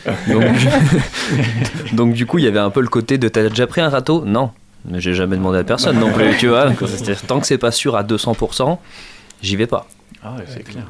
[0.29, 0.45] Donc,
[1.93, 3.89] donc, du coup, il y avait un peu le côté de t'as déjà pris un
[3.89, 4.25] râteau?
[4.25, 4.51] Non,
[4.91, 6.37] mais j'ai jamais demandé à personne non plus.
[6.39, 8.79] Tu vois, C'est-à-dire, tant que c'est pas sûr à 200%,
[9.43, 9.87] j'y vais pas.
[10.23, 10.85] Ah ouais, c'est clair.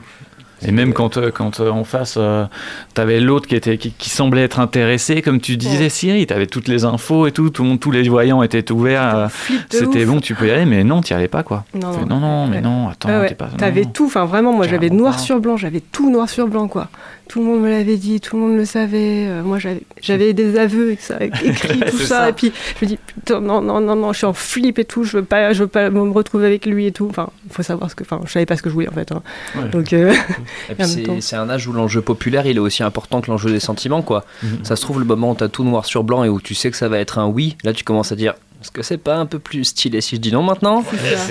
[0.62, 2.46] Et même quand, euh, quand euh, en face, euh,
[2.94, 5.88] t'avais l'autre qui, était, qui, qui semblait être intéressé, comme tu disais, Ouais.
[5.90, 9.16] Cyril, t'avais toutes les infos et tout, tout le monde, tous les voyants étaient ouverts.
[9.16, 9.26] euh,
[9.68, 11.66] C'était bon, tu peux y aller, mais non, t'y allais pas, quoi.
[11.74, 12.06] Non, non.
[12.06, 12.62] non, non, mais Ouais.
[12.62, 13.50] non, attends, Ouais, t'es pas.
[13.58, 15.18] T'avais tout, enfin vraiment, moi j'avais noir pas.
[15.20, 16.88] sur blanc, j'avais tout noir sur blanc quoi.
[17.28, 19.26] Tout le monde me l'avait dit, tout le monde le savait.
[19.28, 22.28] euh, moi j'avais, des aveux et ça, écrit tout ça, ça.
[22.28, 24.84] et puis je me dis putain non non non non, je suis en flip et
[24.84, 27.08] tout, je veux pas, je veux pas me retrouver avec lui et tout.
[27.10, 28.92] Enfin, il faut savoir ce que, enfin, je savais pas ce que je voulais en
[28.92, 29.10] fait.
[29.12, 29.22] hein.
[29.56, 29.68] Ouais.
[29.70, 30.14] Donc euh,
[31.20, 34.24] c'est- un âge où l'enjeu populaire il est aussi important que l'enjeu des sentiments quoi.
[34.42, 34.64] Mhm.
[34.64, 36.70] Ça se trouve le moment où t'as tout noir sur blanc et où tu sais
[36.70, 39.16] que ça va être un oui, là tu commences à dire Est-ce que c'est pas
[39.16, 40.82] un peu plus stylé si je dis non maintenant?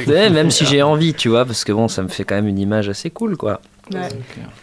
[0.08, 2.47] Ouais, Même si j'ai envie, tu vois, parce que bon, ça me fait quand même
[2.47, 3.62] une image assez cool, quoi.
[3.93, 4.10] Ouais.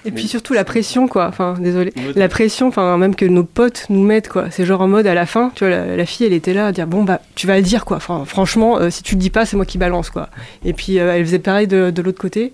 [0.05, 1.29] Et puis surtout la pression, quoi.
[1.29, 1.93] Enfin, désolé.
[2.17, 4.51] La pression, enfin, même que nos potes nous mettent, quoi.
[4.51, 6.67] C'est genre en mode à la fin, tu vois, la, la fille, elle était là
[6.67, 7.99] à dire bon, bah, tu vas le dire, quoi.
[7.99, 10.29] Enfin, franchement, euh, si tu le dis pas, c'est moi qui balance, quoi.
[10.65, 12.53] Et puis euh, elle faisait pareil de, de l'autre côté.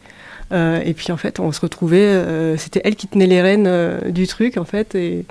[0.51, 3.67] Euh, et puis en fait, on se retrouvait, euh, c'était elle qui tenait les rênes
[3.67, 4.95] euh, du truc, en fait.
[4.95, 5.25] Et,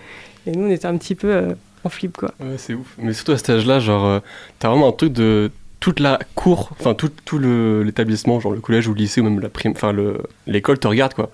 [0.45, 2.34] et nous, on était un petit peu euh, en flip, quoi.
[2.39, 2.88] Ouais, c'est ouf.
[2.97, 4.19] Mais surtout à cet âge-là, genre, euh,
[4.60, 8.87] t'as vraiment un truc de toute la cour, enfin tout, tout l'établissement, genre le collège
[8.87, 11.29] ou le lycée ou même la prime, enfin le- l'école te regarde quoi.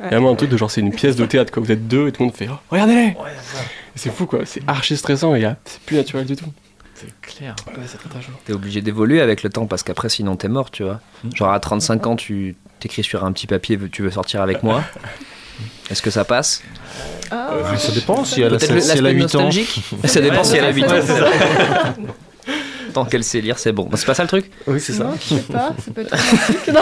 [0.00, 1.62] Il y a vraiment un truc de genre c'est une pièce de théâtre quoi.
[1.62, 3.16] Vous êtes deux et tout le monde fait oh, regardez-les.
[3.96, 4.40] C'est fou quoi.
[4.44, 6.46] C'est archi stressant et y a- c'est plus naturel du tout.
[6.94, 7.54] C'est clair.
[7.68, 8.32] Ouais, c'est très très chaud.
[8.44, 11.00] T'es obligé d'évoluer avec le temps parce qu'après, sinon, t'es mort, tu vois.
[11.32, 14.82] Genre, à 35 ans, tu t'écris sur un petit papier, tu veux sortir avec moi
[15.90, 16.62] Est-ce que ça passe?
[17.30, 19.50] Ah, Ça dépend si elle a, Peut-être si elle a l'aspect 8 ans.
[20.08, 20.88] Ça dépend si elle a 8 ans.
[22.88, 22.92] Ça.
[22.94, 23.88] Tant qu'elle sait lire, c'est bon.
[23.94, 25.04] C'est pas ça le truc Oui, c'est ça.
[25.04, 26.80] Non, je sais pas, c'est pas trop mon truc, non.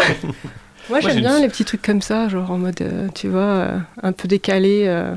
[0.88, 3.28] Moi, j'ai j'aime une- bien les petits trucs comme ça, genre en mode, euh, tu
[3.28, 4.84] vois, euh, un peu décalé.
[4.86, 5.12] euh,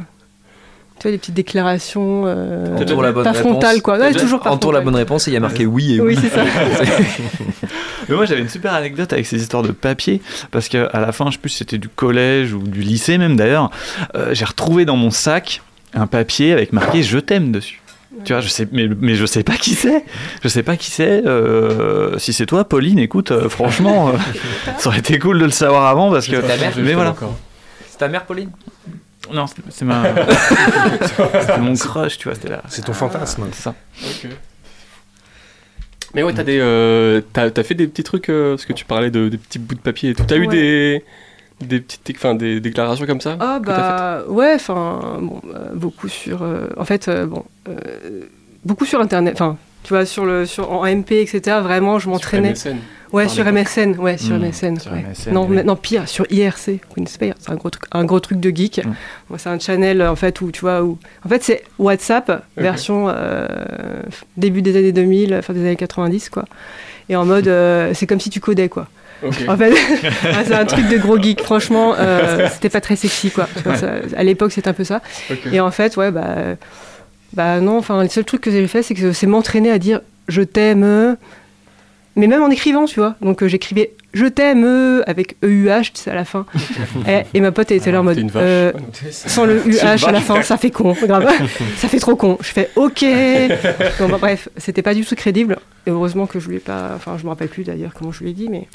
[0.99, 2.23] tu vois, les petites déclarations.
[2.25, 3.51] euh, Entoure la bonne pas réponse.
[3.51, 3.97] frontale, quoi.
[3.99, 6.15] Ouais, toujours pas Entoure la bonne réponse et il y a marqué oui et oui.
[6.15, 6.43] Oui, c'est ça.
[8.09, 11.11] Mais moi j'avais une super anecdote avec ces histoires de papier parce que à la
[11.11, 13.69] fin je sais plus si c'était du collège ou du lycée même d'ailleurs
[14.15, 15.61] euh, j'ai retrouvé dans mon sac
[15.93, 17.81] un papier avec marqué je t'aime dessus
[18.25, 20.03] tu vois je sais mais, mais je sais pas qui c'est.
[20.43, 24.13] Je sais pas qui c'est euh, si c'est toi Pauline écoute euh, franchement euh,
[24.79, 27.15] ça aurait été cool de le savoir avant parce que Ta mère mais voilà.
[27.89, 28.49] C'est ta mère, Pauline?
[29.33, 30.03] Non c'est- ma
[31.45, 33.45] c'est mon crush tu vois c'était là C'est ton fantasme.
[33.51, 33.75] c'est ça.
[34.03, 34.29] Ok.
[36.15, 38.83] Mais ouais, t'as des, euh, t'as, t'as fait des petits trucs euh, parce que tu
[38.83, 40.23] parlais de, des petits bouts de papier et tout.
[40.27, 41.03] T'as eu des,
[41.61, 46.41] des petites, enfin des déclarations comme ça Ah, bah, ouais, enfin, bon, euh, beaucoup sur.
[46.43, 47.73] euh, en fait, euh, bon, euh,
[48.65, 49.33] beaucoup sur Internet.
[49.35, 52.55] Enfin, tu vois, sur le, sur, en MP, etc., vraiment, je m'entraînais.
[52.55, 52.79] Sur MSN.
[53.11, 53.43] Ouais, sur.
[53.45, 54.79] MSN, ouais, sur Hmm, MSN.
[54.79, 55.03] sur ouais.
[55.09, 55.63] MSN, non, oui.
[55.65, 58.81] non, pire, sur IRC, c'est un gros truc, un gros truc de geek.
[58.85, 58.93] Hmm.
[59.29, 63.07] Moi, c'est un channel en fait où tu vois où, en fait, c'est WhatsApp version
[63.09, 63.47] euh,
[64.37, 66.45] début des années 2000, fin des années 90, quoi.
[67.07, 68.87] Et en mode, euh, c'est comme si tu codais, quoi.
[69.47, 69.73] En fait,
[70.23, 71.41] ah, c'est un truc de gros geek.
[71.41, 73.47] Franchement, euh, c'était pas très sexy, quoi.
[73.75, 75.01] Ça- à l'époque, c'était un peu ça.
[75.51, 76.35] Et en fait, ouais, bah,
[77.33, 77.77] bah non.
[77.77, 81.17] Enfin, le seul truc que j'ai fait, c'est que c'est m'entraîner à dire je t'aime,
[82.15, 83.15] mais même en écrivant, tu vois.
[83.21, 86.45] Donc euh, j'écrivais je t'aime euh, avec EUH, à la fin.
[87.07, 88.43] et, et ma pote elle était là en mode une vache.
[88.43, 88.71] euh,
[89.11, 91.29] sans le UH à la fin, ça fait con, grave.
[91.77, 92.37] ça fait trop con.
[92.41, 93.05] Je fais OK.
[93.99, 95.57] Bah, bref, c'était pas du tout crédible.
[95.85, 96.91] Et heureusement que je lui ai pas.
[96.95, 98.67] Enfin, je me rappelle plus d'ailleurs comment je lui ai dit, mais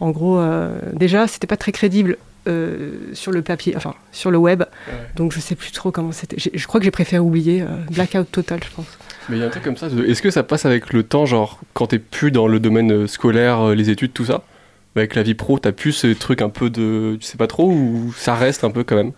[0.00, 2.16] en gros, euh, déjà, c'était pas très crédible.
[2.46, 4.94] euh, sur le papier, enfin sur le web, Ouais.
[5.16, 6.36] donc je sais plus trop comment c'était.
[6.38, 8.86] Je crois que j'ai préféré oublier euh, blackout total, je pense.
[9.30, 9.86] Mais il y a un truc comme ça.
[10.06, 13.68] Est-ce que ça passe avec le temps, genre quand t'es plus dans le domaine scolaire,
[13.70, 14.42] les études, tout ça?
[14.96, 17.16] Avec la vie pro, t'as plus ce truc un peu de.
[17.20, 19.12] Tu sais pas trop ou ça reste un peu quand même?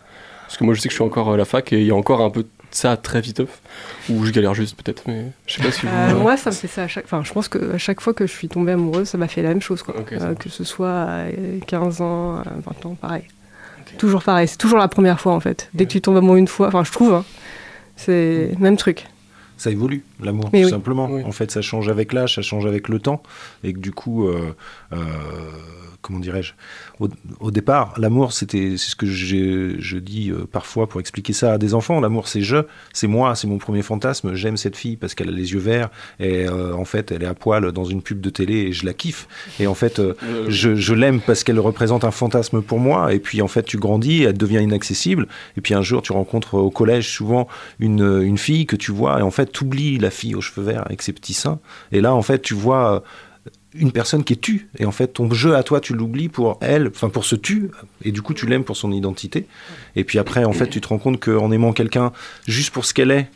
[0.46, 1.90] Parce que moi je sais que je suis encore à la fac et il y
[1.90, 3.60] a encore un peu de ça très viteuf.
[4.08, 5.92] Ou je galère juste peut-être, mais je sais pas si vous.
[5.92, 7.04] Euh, moi, ça me fait ça à chaque.
[7.04, 9.42] Enfin, je pense que à chaque fois que je suis tombée amoureuse, ça m'a fait
[9.42, 9.94] la même chose, quoi.
[10.12, 11.24] Euh, que ce soit à
[11.66, 12.44] 15 ans, à
[12.82, 13.24] 20 ans, pareil.
[13.98, 14.48] Toujours pareil.
[14.48, 15.68] C'est toujours la première fois, en fait.
[15.74, 17.24] Dès que tu tombes amoureux une fois, enfin, je trouve, hein,
[17.96, 19.06] c'est le même truc.
[19.56, 20.68] Ça évolue, l'amour, tout oui.
[20.68, 21.08] simplement.
[21.10, 21.22] Oui.
[21.24, 23.22] En fait, ça change avec l'âge, ça change avec le temps.
[23.64, 24.54] Et que du coup, euh,
[24.92, 24.96] euh,
[26.02, 26.52] comment dirais-je?
[27.00, 27.08] Au,
[27.40, 31.54] au départ, l'amour, c'était, c'est ce que j'ai- je dis euh, parfois pour expliquer ça
[31.54, 32.00] à des enfants.
[32.00, 32.58] L'amour, c'est je,
[32.92, 34.34] c'est moi, c'est mon premier fantasme.
[34.34, 35.90] J'aime cette fille parce qu'elle a les yeux verts
[36.20, 38.86] et euh, en fait, elle est à poil dans une pub de télé et je
[38.86, 39.26] la kiffe.
[39.58, 40.00] Et en fait,
[40.48, 43.12] je, je l'aime parce qu'elle représente un fantasme pour moi.
[43.12, 45.26] Et puis en fait, tu grandis, elle devient inaccessible.
[45.56, 47.48] Et puis un jour, tu rencontres au collège souvent
[47.80, 49.18] une, une fille que tu vois.
[49.18, 51.60] Et en fait, tu oublies la fille aux cheveux verts avec ses petits seins.
[51.92, 53.00] Et là, en fait, tu vois euh,
[53.74, 54.68] une personne qui est tue.
[54.78, 57.70] Et en fait, ton jeu à toi, tu l'oublies pour elle, enfin pour ce tu.
[58.02, 59.46] Et du coup, tu l'aimes pour son identité.
[59.94, 62.12] Et puis après, en fait, tu te rends compte qu'en aimant quelqu'un
[62.46, 63.28] juste pour ce qu'elle est,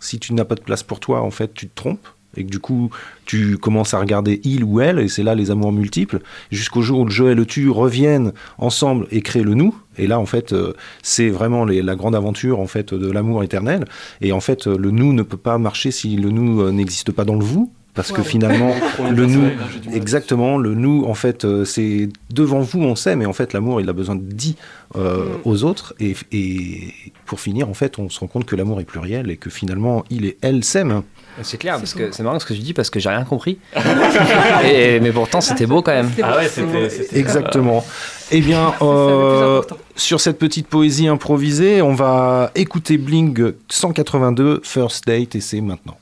[0.00, 2.06] si tu n'as pas de place pour toi, en fait, tu te trompes.
[2.36, 2.90] Et que du coup,
[3.24, 6.20] tu commences à regarder il ou elle, et c'est là les amours multiples,
[6.50, 9.74] jusqu'au jour où le jeu et le tu reviennent ensemble et créent le nous.
[9.98, 13.84] Et là, en fait, euh, c'est vraiment la grande aventure en fait de l'amour éternel.
[14.20, 17.12] Et en fait, euh, le nous ne peut pas marcher si le nous euh, n'existe
[17.12, 18.72] pas dans le vous, parce que finalement,
[19.10, 23.26] le nous, à- exactement, le nous, en fait, euh, c'est devant vous, on sait, mais
[23.26, 24.54] en fait, l'amour, il a besoin de dit
[24.94, 25.28] euh, Mm.
[25.44, 25.94] aux autres.
[25.98, 26.92] Et, et
[27.24, 30.04] pour finir, en fait, on se rend compte que l'amour est pluriel et que finalement,
[30.10, 31.02] il et elle s'aiment.
[31.42, 33.58] C'est clair, parce que c'est marrant ce que tu dis parce que j'ai rien compris.
[34.64, 36.10] et, mais pourtant, c'était beau quand même.
[36.22, 36.88] Ah ouais, bon.
[36.88, 37.84] c'était- Exactement.
[38.30, 39.62] Eh bien, euh,
[39.96, 45.98] sur cette petite poésie improvisée, on va écouter Bling 182, First Date, et c'est maintenant.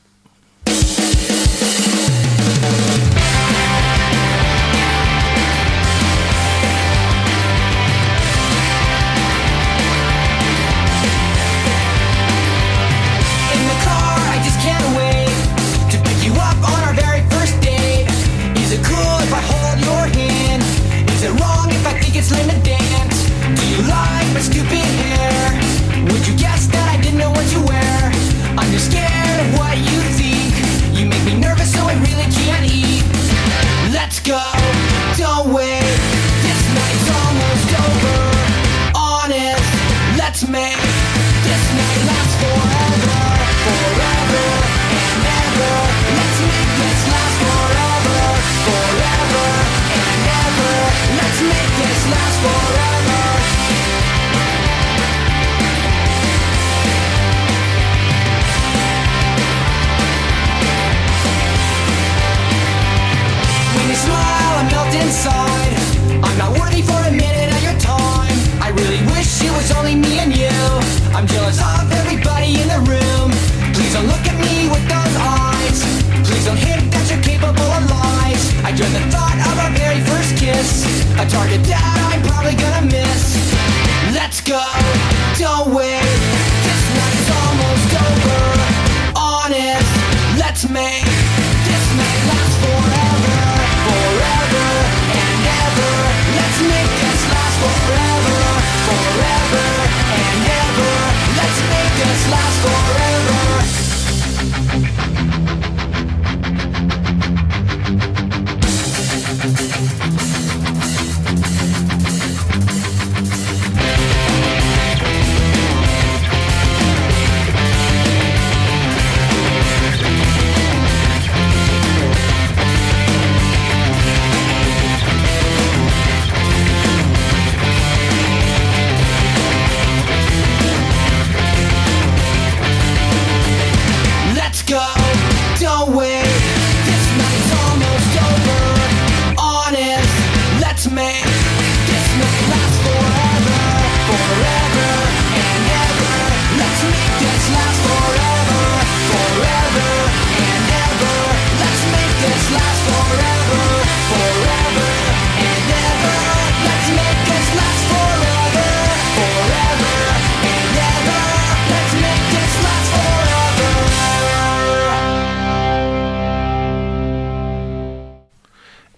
[81.35, 83.04] target that I'm probably gonna miss.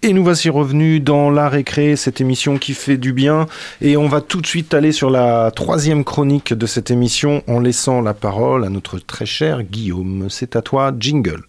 [0.07, 3.47] Et nous voici revenus dans la récré, cette émission qui fait du bien.
[3.81, 7.59] Et on va tout de suite aller sur la troisième chronique de cette émission en
[7.59, 10.29] laissant la parole à notre très cher Guillaume.
[10.31, 11.42] C'est à toi, jingle.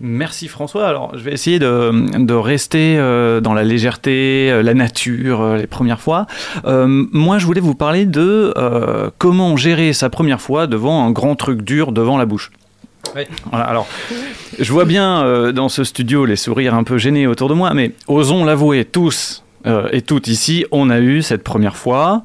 [0.00, 0.86] Merci François.
[0.86, 5.56] Alors, je vais essayer de, de rester euh, dans la légèreté, euh, la nature, euh,
[5.56, 6.26] les premières fois.
[6.64, 8.54] Moi, je voulais vous parler de
[9.18, 12.50] comment gérer sa première fois devant un grand truc dur devant la bouche.
[13.16, 13.22] Oui.
[13.50, 13.86] Voilà, alors,
[14.58, 17.92] je vois bien dans ce studio les sourires un peu gênés autour de moi, mais
[18.06, 19.44] osons l'avouer, tous
[19.92, 22.22] et toutes ici, on a eu cette première fois.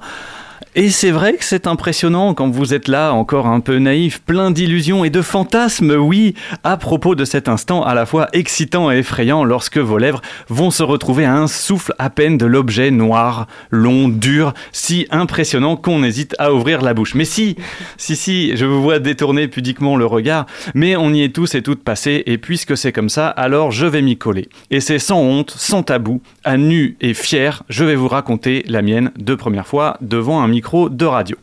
[0.75, 4.49] Et c'est vrai que c'est impressionnant quand vous êtes là, encore un peu naïf, plein
[4.49, 6.33] d'illusions et de fantasmes, oui,
[6.63, 10.71] à propos de cet instant à la fois excitant et effrayant lorsque vos lèvres vont
[10.71, 16.03] se retrouver à un souffle à peine de l'objet noir, long, dur, si impressionnant qu'on
[16.03, 17.13] hésite à ouvrir la bouche.
[17.13, 17.55] Mais si,
[17.97, 21.61] si, si, je vous vois détourner pudiquement le regard, mais on y est tous et
[21.61, 24.49] toutes passés, et puisque c'est comme ça, alors je vais m'y coller.
[24.71, 28.81] Et c'est sans honte, sans tabou, à nu et fier, je vais vous raconter la
[28.81, 31.37] mienne de première fois devant un micro de radio.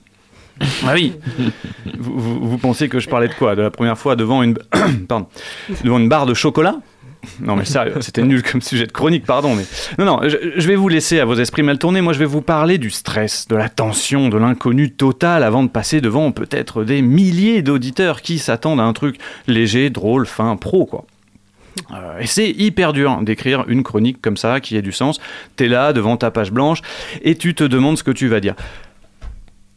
[0.87, 1.15] Ah oui
[1.99, 3.57] vous, vous- vous pensez que je parlais de quoi?
[3.57, 4.59] De la première fois devant une...
[5.09, 5.27] pardon,
[5.85, 6.77] devant une barre de chocolat?
[7.41, 9.55] Non mais sérieux, c'était nul comme sujet de chronique, pardon.
[9.55, 9.65] Mais
[9.99, 12.01] non, non, je, je vais vous laisser à vos esprits mal tournés.
[12.01, 15.69] Moi, je vais vous parler du stress, de la tension, de l'inconnu total avant de
[15.69, 19.17] passer devant peut-être des milliers d'auditeurs qui s'attendent à un truc
[19.47, 21.05] léger, drôle, fin, pro, quoi.
[21.93, 25.21] Euh, et c'est hyper dur d'écrire une chronique comme ça qui ait du sens.
[25.57, 26.81] T'es là devant ta page blanche
[27.23, 28.55] et tu te demandes ce que tu vas dire.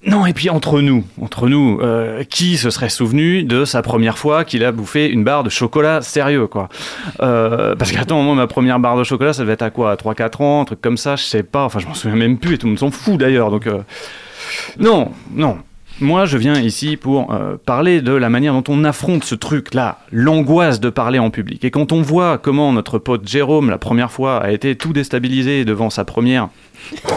[0.05, 4.17] Non, et puis entre nous, entre nous, euh, qui se serait souvenu de sa première
[4.17, 6.67] fois qu'il a bouffé une barre de chocolat sérieux, quoi?
[7.21, 9.91] Euh, Parce qu'attends, moi, ma première barre de chocolat, ça devait être à quoi?
[9.91, 12.37] À 3-4 ans, un truc comme ça, je sais pas, enfin, je m'en souviens même
[12.37, 13.65] plus, et tout le monde s'en fout d'ailleurs, donc...
[13.67, 13.79] euh,
[14.77, 15.57] Non, non.
[16.03, 19.99] Moi, je viens ici pour euh, parler de la manière dont on affronte ce truc-là,
[20.11, 21.63] l'angoisse de parler en public.
[21.63, 25.63] Et quand on voit comment notre pote Jérôme, la première fois, a été tout déstabilisé
[25.63, 26.49] devant sa première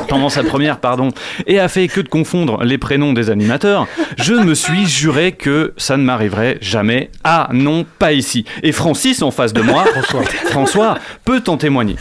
[0.07, 1.09] pendant sa première, pardon,
[1.49, 5.75] et a fait que de confondre les prénoms des animateurs, je me suis juré que
[5.77, 7.11] ça ne m'arriverait jamais.
[7.25, 8.45] Ah non, pas ici.
[8.63, 11.97] Et Francis en face de moi, François, François peut en témoigner.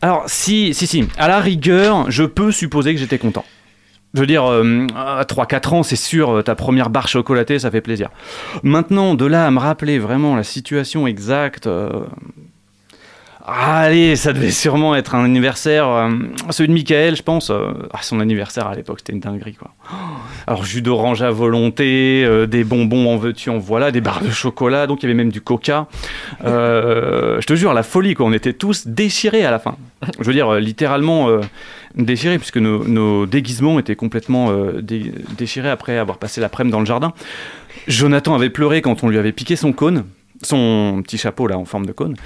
[0.00, 3.44] Alors, si, si, si, à la rigueur, je peux supposer que j'étais content.
[4.14, 7.70] Je veux dire, euh, à 3-4 ans, c'est sûr, euh, ta première barre chocolatée, ça
[7.70, 8.10] fait plaisir.
[8.62, 11.66] Maintenant, de là à me rappeler vraiment la situation exacte.
[11.66, 11.90] euh,
[13.46, 16.10] ah, Allez, ça devait sûrement être un anniversaire, euh,
[16.50, 17.50] celui de Michael, je pense.
[17.50, 19.70] euh, ah, son anniversaire à l'époque, c'était une dinguerie, quoi.
[19.92, 19.94] Oh,
[20.46, 24.30] Alors, jus d'orange à volonté, euh, des bonbons en veux-tu, en voilà, des barres de
[24.30, 25.86] chocolat, donc il y avait même du coca.
[26.42, 28.26] Je te jure, la folie, quoi.
[28.26, 29.76] On était tous déchirés à la fin.
[30.18, 31.28] Je veux dire, littéralement
[31.94, 37.12] déchirés, puisque nos, déguisements étaient complètement dé- déchirés après avoir passé l'après-midi dans le jardin.
[37.88, 40.04] Jonathan avait pleuré quand on lui avait piqué son cône,
[40.46, 42.16] son petit chapeau là en forme de cône.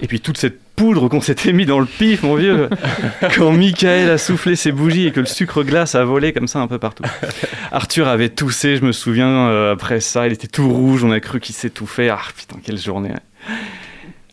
[0.00, 2.68] Et puis toute cette poudre qu'on s'était mis dans le pif, mon vieux,
[3.36, 6.60] quand Michael a soufflé ses bougies et que le sucre glace a volé comme ça
[6.60, 7.04] un peu partout.
[7.72, 11.20] Arthur avait toussé, je me souviens, euh, après ça, il était tout rouge, on a
[11.20, 12.10] cru qu'il s'étouffait.
[12.10, 13.12] Ah putain, quelle journée.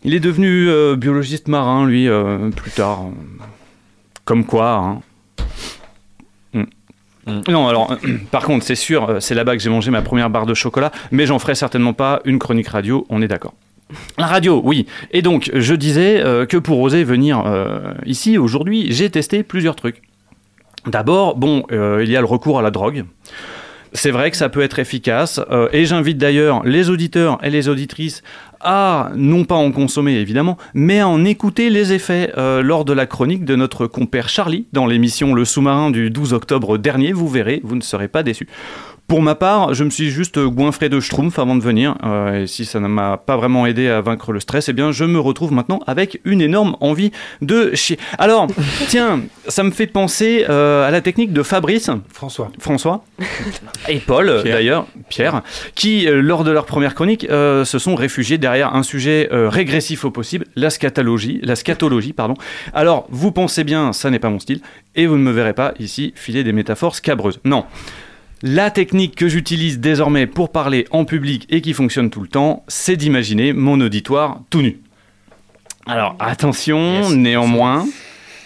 [0.04, 3.06] Il est devenu euh, biologiste marin, lui, euh, plus tard.
[4.26, 5.00] Comme quoi, hein.
[7.26, 7.40] Mm.
[7.48, 7.96] Non, alors,
[8.30, 10.92] par contre, c'est sûr, euh, c'est là-bas que j'ai mangé ma première barre de chocolat,
[11.10, 13.54] mais j'en ferai certainement pas une chronique radio, on est d'accord.
[14.18, 14.86] La radio, oui.
[15.12, 19.76] Et donc, je disais euh, que pour oser venir euh, ici aujourd'hui, j'ai testé plusieurs
[19.76, 20.02] trucs.
[20.86, 23.06] D'abord, bon, il y a le recours à la drogue.
[23.94, 25.40] C'est vrai que ça peut être efficace,
[25.72, 28.22] et j'invite d'ailleurs les auditeurs et les auditrices
[28.64, 32.92] à non pas en consommer évidemment, mais à en écouter les effets euh, lors de
[32.92, 37.12] la chronique de notre compère Charlie dans l'émission Le Sous-marin du 12 octobre dernier.
[37.12, 38.48] Vous verrez, vous ne serez pas déçus.
[39.06, 42.46] Pour ma part, je me suis juste goinfré de schtroumpf avant de venir, euh, et
[42.46, 45.20] si ça ne m'a pas vraiment aidé à vaincre le stress, eh bien je me
[45.20, 47.98] retrouve maintenant avec une énorme envie de chier.
[48.18, 48.46] Alors,
[48.88, 52.50] tiens, ça me fait penser euh, à la technique de Fabrice, François.
[52.58, 53.04] François
[53.88, 54.56] et Paul Pierre.
[54.56, 55.42] d'ailleurs, Pierre,
[55.74, 59.48] qui euh, lors de leur première chronique euh, se sont réfugiés derrière un sujet euh,
[59.48, 62.34] régressif au possible, la scatologie, la scatologie, pardon.
[62.72, 64.60] Alors vous pensez bien, ça n'est pas mon style,
[64.94, 67.40] et vous ne me verrez pas ici filer des métaphores scabreuses.
[67.44, 67.64] Non.
[68.46, 72.62] La technique que j'utilise désormais pour parler en public et qui fonctionne tout le temps,
[72.68, 74.80] c'est d'imaginer mon auditoire tout nu.
[75.86, 77.12] Alors attention, Yes.
[77.12, 77.86] néanmoins,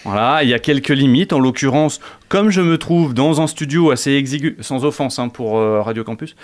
[0.05, 1.33] voilà, il y a quelques limites.
[1.33, 5.57] En l'occurrence, comme je me trouve dans un studio assez exigu, sans offense hein, pour
[5.57, 6.37] euh, Radio Campus,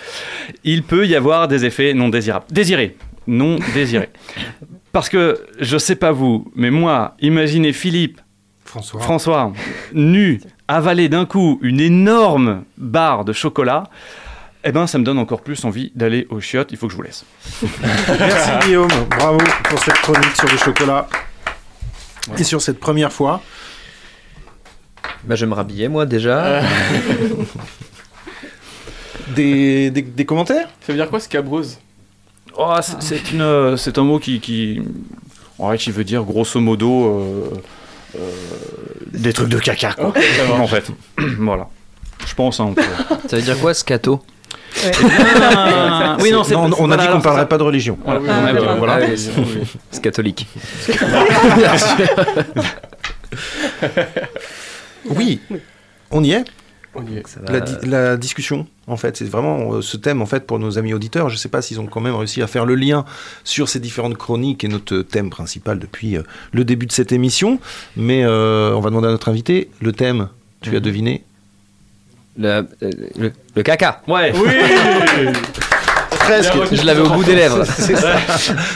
[0.62, 2.44] il peut y avoir des effets non désirables.
[2.50, 2.94] Désirés,
[3.26, 4.10] non désirés.
[4.92, 8.20] Parce que je sais pas vous, mais moi, imaginez Philippe,
[8.66, 9.00] François.
[9.00, 9.52] François,
[9.94, 13.84] nu, avaler d'un coup une énorme barre de chocolat.
[14.64, 16.72] eh ben, ça me donne encore plus envie d'aller au chiottes.
[16.72, 17.24] Il faut que je vous laisse.
[18.18, 21.06] Merci Guillaume, bravo pour cette chronique sur le chocolat.
[22.38, 23.40] Et sur cette première fois.
[25.24, 26.62] Bah, je vais me rhabiller, moi, déjà.
[29.34, 30.68] Des, des, des commentaires?
[30.80, 31.78] Ça veut dire quoi scabrose
[32.56, 34.80] Oh, c'est- c'est une, euh, c'est un mot qui, qui,
[35.58, 37.56] en fait, qui veut dire grosso modo euh, euh,
[39.12, 40.12] des trucs de caca, quoi.
[40.58, 40.90] En fait.
[41.38, 41.68] voilà.
[42.26, 42.60] Je pense.
[42.60, 42.82] Hein, peut-
[43.28, 44.22] Ça veut dire quoi, scato
[45.00, 46.42] Ah, oui, non,
[46.78, 47.98] on a dit qu'on parlerait pas de religion.
[48.04, 49.06] Voilà, Ah oui, oui, euh, voilà.
[49.90, 50.46] C'est catholique.
[55.08, 55.40] Oui,
[56.10, 56.44] on y est?
[56.96, 57.52] Va.
[57.52, 60.78] La, di- la discussion, en fait, c'est vraiment euh, ce thème, en fait, pour nos
[60.78, 61.28] amis auditeurs.
[61.28, 63.04] Je ne sais pas s'ils ont quand même réussi à faire le lien
[63.44, 66.22] sur ces différentes chroniques et notre thème principal depuis euh,
[66.52, 67.58] le début de cette émission.
[67.96, 70.28] Mais euh, on va demander à notre invité le thème.
[70.62, 71.22] Tu as deviné
[72.38, 72.62] Le, euh,
[73.18, 74.02] le- le caca.
[74.08, 74.32] Ouais.
[76.10, 76.52] Presque.
[76.72, 77.62] Je l'avais au bout des lèvres.
[77.66, 78.16] Ça.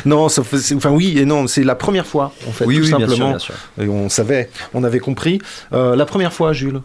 [0.05, 0.43] non, ça
[0.77, 3.09] enfin oui et non, c'est la première fois, en fait, Oui, tout oui, bien sûr,
[3.09, 3.31] simplement.
[3.31, 3.55] bien sûr.
[3.81, 5.41] Et on savait, on avait compris.
[5.73, 6.81] Euh, la première fois, Jules,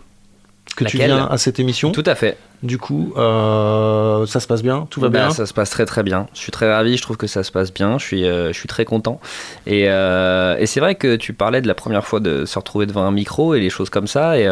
[0.76, 1.92] que tu viens à cette émission.
[1.92, 2.38] Tout à fait.
[2.64, 5.86] Du coup, euh, ça se passe bien Tout va Bah, bien Ça se passe très
[5.86, 6.28] très bien.
[6.34, 7.98] Je suis très ravi, je trouve que ça se passe bien.
[7.98, 9.20] Je suis, euh, je suis très content.
[9.68, 12.86] Et, euh, et c'est vrai que tu parlais de la première fois de se retrouver
[12.86, 14.38] devant un micro et les choses comme ça.
[14.40, 14.48] Et,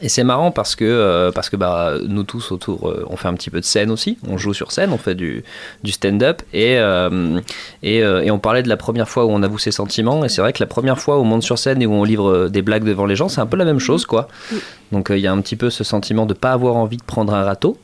[0.00, 3.28] et c'est marrant parce que, euh, parce que bah, nous tous autour, euh, on fait
[3.28, 4.16] un petit peu de scène aussi.
[4.28, 5.44] On joue sur scène, on fait du,
[5.82, 6.42] du stand-up.
[6.54, 7.40] Et, euh,
[7.82, 10.24] et, euh, et on parlait de la première fois où on avoue ses sentiments.
[10.24, 12.04] Et c'est vrai que la première fois où on monte sur scène et où on
[12.04, 14.06] livre des blagues devant les gens, c'est un peu la même chose.
[14.06, 14.28] quoi.
[14.92, 17.04] Donc euh, il y a un petit peu ce sentiment de pas avoir envie de
[17.04, 17.76] prendre un râteau.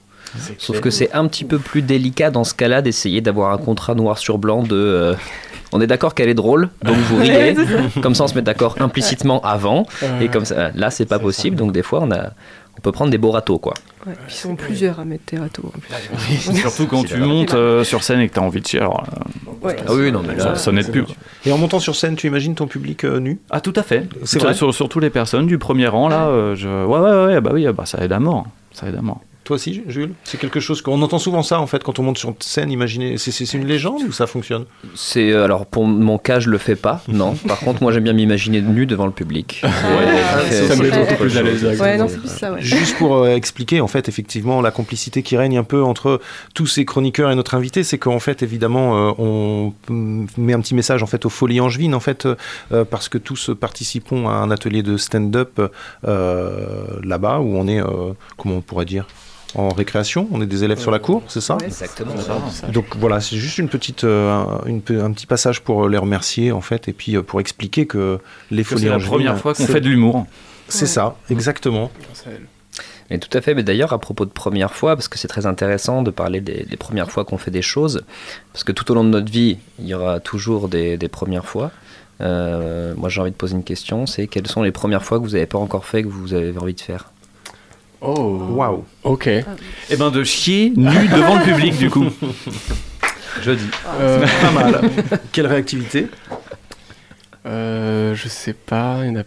[0.59, 3.95] Sauf que c'est un petit peu plus délicat dans ce cas-là d'essayer d'avoir un contrat
[3.95, 4.77] noir sur blanc de.
[4.77, 5.15] euh,
[5.73, 7.55] on est d'accord qu'elle est drôle, donc vous rigolez.
[8.03, 9.87] comme ça, on se met d'accord implicitement avant.
[10.21, 11.57] Et comme ça, là, c'est pas possible.
[11.57, 12.31] Donc des fois, on a,
[12.77, 13.75] on peut prendre des beaux râteaux, quoi.
[14.07, 15.71] Ouais, ils sont plusieurs à mettre tes râteaux.
[15.75, 16.57] en plus.
[16.57, 18.81] Surtout quand tu montes euh, sur scène et que tu as envie de chier.
[18.81, 19.25] Alors, euh,
[19.61, 19.77] Ouais.
[19.89, 21.05] Ah oui, non, mais ça, là, ça n'aide plus.
[21.45, 23.41] Et en montant sur scène, tu imagines ton public euh, nu?
[23.51, 24.07] Ah, tout à fait.
[24.21, 26.29] C'est Sur- vrai sur, Surtout les personnes du premier rang, là.
[26.29, 26.69] euh, je...
[26.69, 28.47] Ouais, ouais, ouais, bah oui, bah, ça aide à mort.
[28.73, 29.21] Ça aide à mort.
[29.49, 32.19] Toi aussi, Jules C'est quelque chose qu'on entend souvent ça en fait quand on monte
[32.19, 32.71] sur scène.
[32.71, 34.67] Imaginez, c'est une légende ou ça fonctionne?
[34.95, 37.03] C'est euh, alors pour mon cas, je le fais pas.
[37.09, 37.33] Non.
[37.49, 39.63] Par contre, moi, j'aime bien m'imaginer nu devant le public.
[39.63, 42.21] Ça me met plus à l'aise.
[42.59, 46.21] Juste pour euh, expliquer en fait effectivement la complicité qui règne un peu entre
[46.53, 49.73] tous ces chroniqueurs et notre invité, c'est qu'en fait évidemment euh, on
[50.37, 52.29] met un petit message en fait aux Folies Angevines en fait
[52.73, 55.59] euh, parce que tous participons à un atelier de stand-up
[56.07, 59.07] euh, là-bas où on est euh, comment on pourrait dire?
[59.55, 61.67] En récréation, on est des élèves sur la cour, c'est ça Ouais.
[61.67, 62.13] Exactement.
[62.73, 65.97] Donc voilà, c'est juste une petite, euh, un, une pe- un petit passage pour les
[65.99, 68.19] remercier en fait, et puis euh, pour expliquer que
[68.51, 70.27] les Que Folies C'est la première fois qu'on fait de l'humour.
[70.69, 71.91] C'est ça, exactement.
[73.11, 75.47] Et tout à fait, mais d'ailleurs à propos de première fois, parce que c'est très
[75.47, 78.03] intéressant de parler des, des premières fois qu'on fait des choses,
[78.53, 81.47] parce que tout au long de notre vie, il y aura toujours des, des premières
[81.47, 81.71] fois.
[82.21, 85.23] Euh, moi j'ai envie de poser une question, c'est quelles sont les premières fois que
[85.25, 87.11] vous n'avez pas encore fait, que vous avez envie de faire?
[88.01, 88.39] Oh.
[88.51, 88.85] Waouh.
[89.03, 89.27] Ok.
[89.27, 89.45] Et
[89.99, 92.07] ben de chier nu devant le public, du coup.
[93.43, 93.65] Jeudi.
[94.01, 94.81] Euh, Pas mal.
[95.33, 96.07] Quelle réactivité
[97.47, 98.99] euh, je sais pas.
[99.05, 99.25] Il y en a.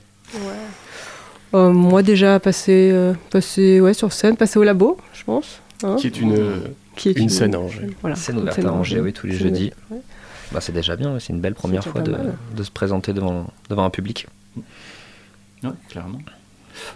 [1.53, 5.59] Euh, moi déjà passer, euh, passer ouais, sur scène, passer au labo, je pense.
[5.83, 6.61] hein, Qui est une,
[6.95, 7.89] qui est une scène à Angers.
[8.01, 9.01] Voilà, Scène une ouverte scène à Angers, Angers.
[9.01, 9.71] oui, tous les jeudis.
[9.89, 9.97] ouais.
[10.51, 12.15] Bah, c'est déjà bien, c'est une belle première fois de,
[12.55, 14.27] de se présenter devant, devant un public.
[15.63, 16.19] Ouais, clairement.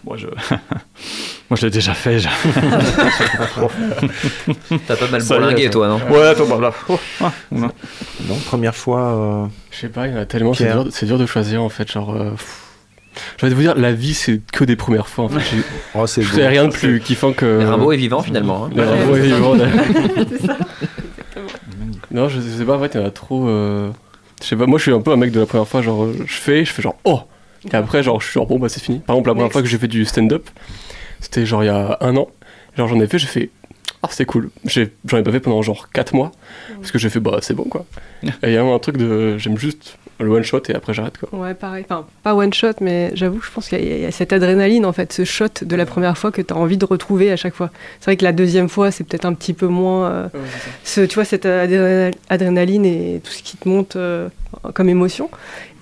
[0.03, 0.27] Moi, je.
[1.49, 2.19] Moi, je l'ai déjà fait.
[2.19, 2.27] je-
[4.87, 5.69] T'as pas mal Ça bourlingué ça.
[5.69, 6.73] toi, non Ouais, attends, bah là.
[6.89, 7.69] Oh, ah, non.
[8.27, 9.01] Non, première fois.
[9.01, 10.53] euh, Je sais pas, il y en a tellement.
[10.53, 11.91] C'est dur, c'est dur de choisir en fait.
[11.91, 12.13] Genre.
[12.15, 12.31] euh,
[13.41, 15.25] envie de vous dire, la vie c'est que des premières fois.
[15.25, 15.57] En fait.
[15.95, 17.59] Oh, c'est Je rien de plus kiffant que.
[17.59, 18.65] Mais Rimbaud est vivant finalement.
[18.65, 18.69] hein.
[18.75, 19.85] Le Rimbaud est vivant, d'ailleurs.
[22.11, 23.47] Non, je sais pas, en fait, il y en a trop.
[23.49, 23.89] euh,
[24.41, 26.05] Je sais pas, moi je suis un peu un mec de la première fois, genre
[26.05, 27.21] euh, je fais, je fais genre oh
[27.71, 28.99] Et après, genre je suis genre bon, bah c'est fini.
[28.99, 30.49] Par exemple, la première fois que j'ai fait du stand-up,
[31.19, 32.27] c'était genre il y a un an.
[32.77, 33.49] Genre j'en ai fait, j'ai fait
[34.05, 34.49] ah c'est cool.
[34.65, 36.31] J'ai- J'en ai pas fait pendant genre 4 mois.
[36.79, 37.85] Parce que j'ai fait bah c'est bon quoi.
[38.23, 41.17] Et il y a un truc de j'aime juste le one shot et après j'arrête
[41.17, 41.27] quoi.
[41.37, 41.83] Ouais, pareil.
[41.89, 44.31] Enfin, pas one shot, mais j'avoue, je pense qu'il y, a- il y a cette
[44.31, 47.31] adrénaline, en fait, ce shot de la première fois que tu as envie de retrouver
[47.33, 47.69] à chaque fois.
[47.99, 50.09] C'est vrai que la deuxième fois, c'est peut-être un petit peu moins.
[50.09, 50.27] euh,
[50.85, 54.29] ce, tu vois, cette adré- adrénaline et tout ce qui te monte euh,
[54.73, 55.29] comme émotion.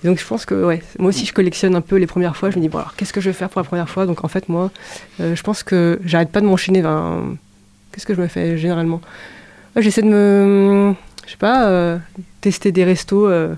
[0.02, 2.50] Et donc, je pense que, ouais, moi aussi, je collectionne un peu les premières fois.
[2.50, 4.04] Je me dis, bon, alors, qu'est-ce que je vais faire pour la première fois?
[4.04, 4.72] Donc, en fait, moi,
[5.20, 6.82] euh, je pense que j'arrête pas de m'enchaîner.
[6.82, 7.36] Ben,
[7.94, 9.00] qu'est-ce que je me fais généralement?
[9.76, 10.94] Ouais, J'essaie de me.
[11.26, 11.96] Je sais pas, euh,
[12.40, 13.26] tester des restos.
[13.28, 13.54] euh,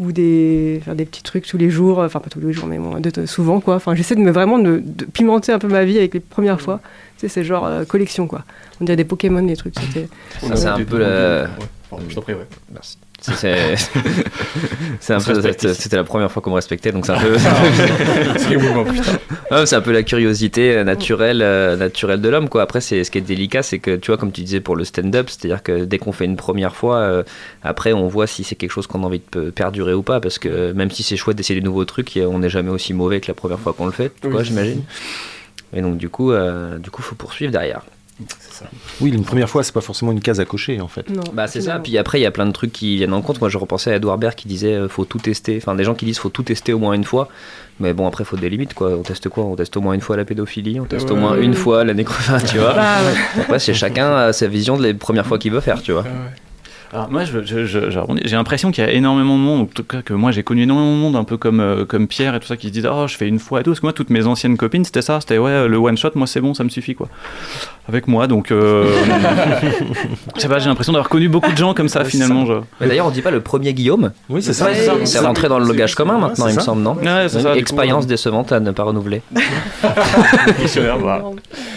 [0.00, 2.78] ou des, faire des petits trucs tous les jours, enfin pas tous les jours, mais
[2.78, 3.76] bon, de- souvent quoi.
[3.76, 6.60] Enfin, j'essaie de me vraiment de, de pimenter un peu ma vie avec les premières
[6.60, 6.80] fois.
[7.16, 8.42] Tu sais, c'est genre euh, collection quoi.
[8.80, 9.74] On dirait des Pokémon, des trucs.
[9.78, 10.08] C'était.
[10.40, 11.48] Ça, c'est un peu la- Ouais,
[11.88, 12.44] pardon, je t'en prie, ouais.
[12.72, 12.98] Merci.
[13.32, 13.76] C'est-
[15.74, 17.36] c'était la première fois qu'on me respectait donc c'est un peu.
[19.50, 22.62] Ah, c'est un peu la curiosité euh, naturelle euh, naturelle de l'homme quoi.
[22.62, 24.84] Après c'est ce qui est délicat c'est que tu vois comme tu disais pour le
[24.84, 27.22] stand-up, c'est-à-dire que dès qu'on fait une première fois euh,
[27.62, 30.20] après on voit si c'est quelque chose qu'on a envie de pe- perdurer ou pas
[30.20, 33.20] parce que même si c'est chouette d'essayer des nouveaux trucs, on n'est jamais aussi mauvais
[33.20, 34.82] que la première fois qu'on le fait, quoi, j'imagine.
[35.76, 37.80] Et donc du coup euh, du coup faut poursuivre derrière.
[38.50, 38.66] Ça.
[39.00, 41.10] Oui, une première fois, c'est pas forcément une case à cocher en fait.
[41.10, 41.24] Non.
[41.32, 41.80] Bah c'est ça.
[41.80, 43.40] Puis après il y a plein de trucs qui viennent en compte.
[43.40, 45.56] Moi je repensais à Edouard Baird qui disait euh, faut tout tester.
[45.60, 47.28] Enfin des gens qui disent faut tout tester au moins une fois.
[47.80, 48.90] Mais bon après faut des limites quoi.
[48.90, 49.44] On teste quoi?
[49.44, 50.78] On teste au moins une fois la pédophilie.
[50.78, 51.20] On teste au Ouais.
[51.20, 52.38] moins une fois la nécrophilie.
[52.48, 52.74] Tu vois.
[52.74, 53.42] Bah, ouais.
[53.42, 55.82] Après c'est chacun a sa vision de les premières fois qu'il veut faire.
[55.82, 56.04] Tu vois.
[56.94, 58.22] Alors moi, je- je- je- je rebondis.
[58.24, 60.62] j'ai l'impression qu'il y a énormément de monde, en tout cas que moi j'ai connu
[60.62, 62.88] énormément de monde, un peu comme, euh, comme Pierre et tout ça, qui se disent
[62.90, 63.70] oh je fais une fois et tout.
[63.72, 66.28] Parce que moi toutes mes anciennes copines c'était ça, c'était ouais le one shot, moi
[66.28, 67.08] c'est bon, ça me suffit quoi.
[67.88, 68.86] Avec moi donc euh,
[70.36, 72.46] je sais pas, j'ai l'impression d'avoir connu beaucoup de gens comme ça Ouais, finalement.
[72.80, 74.12] Mais d'ailleurs on dit pas le premier Guillaume.
[74.28, 74.66] Oui, c'est ça.
[74.66, 76.94] Ouais, c'est rentré dans le langage commun maintenant il me semble non.
[76.94, 79.20] Ouais, ça, coup, expérience décevante à ne pas renouveler.
[81.00, 81.24] Voilà.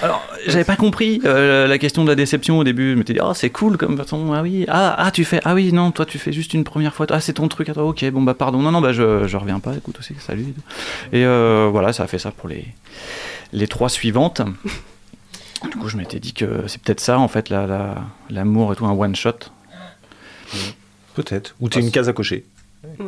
[0.02, 2.92] Alors, j'avais pas compris euh, la question de la déception au début.
[2.94, 4.32] Je m'étais dit, ah, c'est cool comme façon.
[4.34, 6.94] Ah oui, ah, ah, tu fais, ah oui, non, toi, tu fais juste une première
[6.94, 7.06] fois.
[7.10, 7.84] Ah, c'est ton truc à toi.
[7.86, 8.60] Ok, bon, bah, pardon.
[8.62, 9.76] Non, non, bah, je, je reviens pas.
[9.76, 10.54] Écoute aussi, salut.
[11.14, 12.66] Et euh, voilà, ça a fait ça pour les,
[13.54, 14.42] les trois suivantes.
[15.64, 18.76] Du coup, je m'étais dit que c'est peut-être ça, en fait, la- la- l'amour et
[18.76, 19.32] tout, un one shot.
[21.16, 21.56] Peut-être.
[21.60, 22.46] Ou t'es une case à cocher.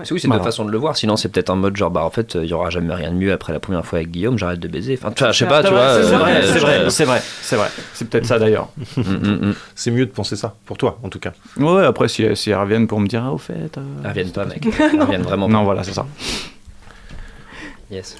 [0.04, 0.98] C'est oui, c'est deux façons de le voir.
[0.98, 3.16] Sinon, c'est peut-être en mode genre, bah en fait, il y aura jamais rien de
[3.16, 4.98] mieux après la première fois avec Guillaume, j'arrête de baiser.
[5.02, 6.04] Enfin, tu vois, je sais pas, C'est tu vrai, vois.
[6.04, 7.68] c'est euh, vrai, c'est vrai, c'est vrai, c'est vrai.
[7.94, 8.70] C'est peut-être ça d'ailleurs.
[8.98, 9.56] Mm, mm, mm.
[9.76, 11.32] C'est mieux de penser ça, pour toi en tout cas.
[11.58, 13.78] Ouais, après, si, si elles reviennent pour me dire, ah, au fait.
[13.78, 14.66] euh, Elles reviennent pas, mec.
[14.80, 15.54] Elles reviennent vraiment pas.
[15.54, 16.06] Non, voilà, c'est ça.
[17.92, 18.18] Yes.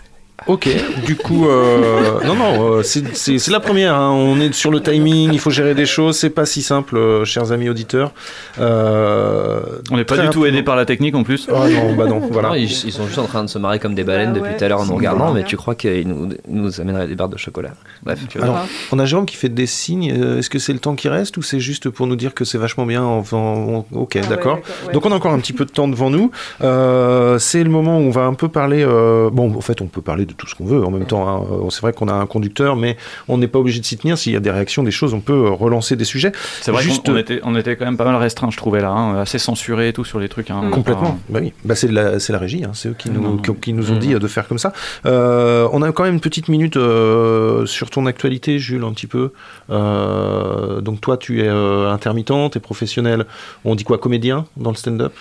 [0.48, 0.68] Ok,
[1.06, 3.94] du coup, euh, non, non, euh, c'est- la première.
[3.96, 4.12] hein.
[4.12, 6.18] On est sur le timing, il faut gérer des choses.
[6.18, 8.12] C'est pas si simple, euh, chers amis auditeurs.
[8.60, 9.60] Euh,
[9.92, 11.48] On n'est pas du tout aidé par la technique en plus.
[11.52, 12.50] Oh non, bah non, voilà.
[12.50, 14.52] Non, ils, ils sont juste en train de se marrer comme des baleines Ah depuis
[14.52, 17.16] ouais, tout à l'heure en nous regardant, mais tu crois qu'ils nous, nous amèneraient des
[17.16, 17.72] barres de chocolat.
[18.04, 18.20] Bref.
[18.42, 18.60] Alors,
[18.92, 20.06] on a Jérôme qui fait des signes.
[20.40, 22.58] Est-ce que c'est le temps qui reste ou c'est juste pour nous dire que c'est
[22.58, 24.60] vachement bien en faisant- Ok, Ah d'accord.
[24.88, 24.94] ouais.
[24.94, 26.32] Donc on a encore un petit peu de temps devant nous.
[26.62, 28.84] Euh, c'est le moment où on va un peu parler.
[28.84, 31.28] euh, bon, en fait, on peut parler de tout ce qu'on veut en même temps.
[31.28, 31.46] hein.
[31.52, 32.96] Euh, C'est vrai qu'on a un conducteur, mais
[33.28, 34.18] on n'est pas obligé de s'y tenir.
[34.18, 36.32] S'il y a des réactions, des choses, on peut euh, relancer des sujets.
[36.62, 38.82] C'est vrai Juste- qu'on on était, on était quand même pas mal restreint, je trouvais
[38.82, 40.50] là, hein, assez censuré et tout sur les trucs.
[40.52, 40.62] hein.
[40.64, 40.70] Mm.
[40.72, 41.20] Complètement.
[41.30, 41.54] Bah oui.
[41.66, 42.64] Bah c'est la, c'est la régie.
[42.64, 42.72] hein.
[42.74, 43.38] C'est eux qui nous, Non.
[43.38, 44.00] qui, qui nous ont Mhm.
[44.00, 44.72] dit euh, de faire comme ça.
[45.06, 49.08] Euh, on a quand même une petite minute euh, sur ton actualité, Jules, un petit
[49.08, 49.32] peu.
[49.70, 53.26] Euh, donc toi, tu es euh, intermittent, tu es professionnel.
[53.66, 55.14] On dit quoi, comédien dans le stand-up?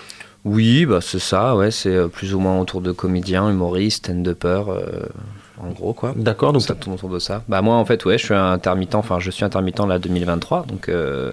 [0.45, 4.63] Oui, bah c'est ça, ouais, c'est euh, plus ou moins autour de comédiens, humoristes, stand-upper,
[4.69, 5.05] euh,
[5.61, 6.13] en gros, quoi.
[6.15, 6.53] D'accord.
[6.53, 7.43] Donc ça tourne autour de ça.
[7.49, 10.87] Bah moi en fait ouais, je suis intermittent, enfin je suis intermittent là 2023, donc
[10.87, 11.31] euh,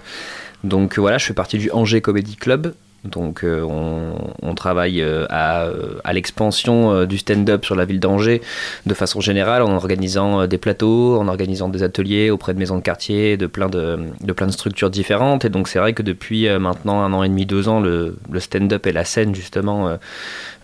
[0.64, 2.74] donc voilà, je fais partie du Angers Comedy Club.
[3.04, 8.40] Donc euh, on, travaille euh, à, euh, à l'expansion du stand-up sur la ville d'Angers
[8.86, 12.82] de façon générale en organisant des plateaux, en organisant des ateliers auprès de maisons de
[12.82, 13.98] quartier, de plein de,
[14.34, 15.44] plein structures différentes.
[15.44, 18.86] Et donc c'est vrai que depuis maintenant un an et demi, deux ans, le, stand-up
[18.86, 19.98] et la scène justement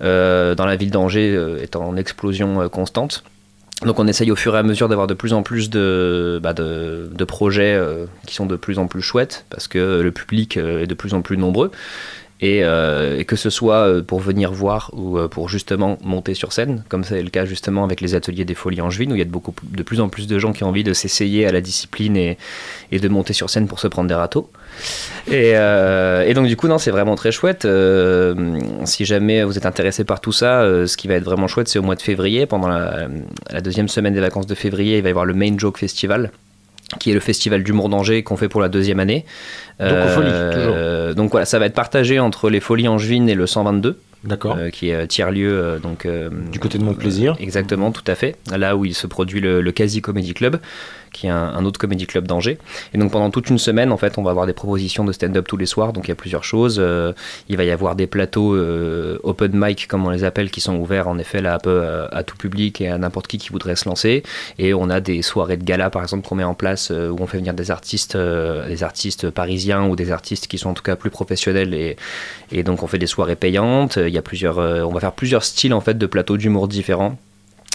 [0.00, 3.24] dans la ville d'Angers est en explosion constante.
[3.84, 6.54] Donc on essaye au fur et à mesure d'avoir de plus en plus de, bah,
[7.26, 7.78] projets
[8.26, 11.20] qui sont de plus en plus chouettes parce que le public est de plus en
[11.20, 11.70] plus nombreux.
[12.42, 16.34] Et, euh, et que ce soit euh, pour venir voir ou euh, pour justement monter
[16.34, 19.20] sur scène, comme c'est le cas justement avec les ateliers des Folies Angevines, où il
[19.20, 21.46] y a de, beaucoup, de plus en plus de gens qui ont envie de s'essayer
[21.46, 22.36] à la discipline et,
[22.90, 24.50] de monter sur scène pour se prendre des râteaux.
[25.30, 25.54] Et,
[26.34, 27.66] donc du coup, non, c'est vraiment très chouette.
[28.84, 31.78] Si jamais vous êtes intéressé par tout ça, ce qui va être vraiment chouette, c'est
[31.78, 35.10] au mois de février, pendant la deuxième semaine des vacances de février, il va y
[35.10, 36.30] avoir le Main Joke Festival
[37.00, 39.24] qui est le festival d'humour d'Angers qu'on fait pour la deuxième année.
[39.80, 43.34] Donc aux Folies, Euh, donc voilà, ça va être partagé entre les Folies Angevines et
[43.34, 44.56] le 122, D'accord.
[44.58, 45.50] euh, qui est tiers-lieu.
[45.52, 47.36] euh, donc, euh, Du côté de Montplaisir.
[47.40, 48.36] Exactement, tout à fait.
[48.56, 50.58] Là où il se produit le, le Quasi Comedy Club,
[51.12, 52.58] qui est un, autre comedy club d'Angers.
[52.94, 55.46] Et donc pendant toute une semaine, en fait, on va avoir des propositions de stand-up
[55.46, 55.92] tous les soirs.
[55.92, 56.76] Donc il y a plusieurs choses.
[56.78, 57.12] Euh,
[57.48, 60.76] il va y avoir des plateaux euh, open mic, comme on les appelle, qui sont
[60.76, 63.50] ouverts en effet là un peu euh, à tout public et à n'importe qui qui
[63.50, 64.22] voudrait se lancer.
[64.58, 67.26] Et on a des soirées de gala, par exemple, qu'on met en place où on
[67.26, 70.96] fait venir des artistes, des artistes parisiens ou des artistes qui sont en tout cas
[70.96, 71.74] plus professionnels.
[71.74, 71.96] Et,
[72.50, 73.96] et donc on fait des soirées payantes.
[73.96, 77.18] Il y a plusieurs, on va faire plusieurs styles en fait de plateaux d'humour différents.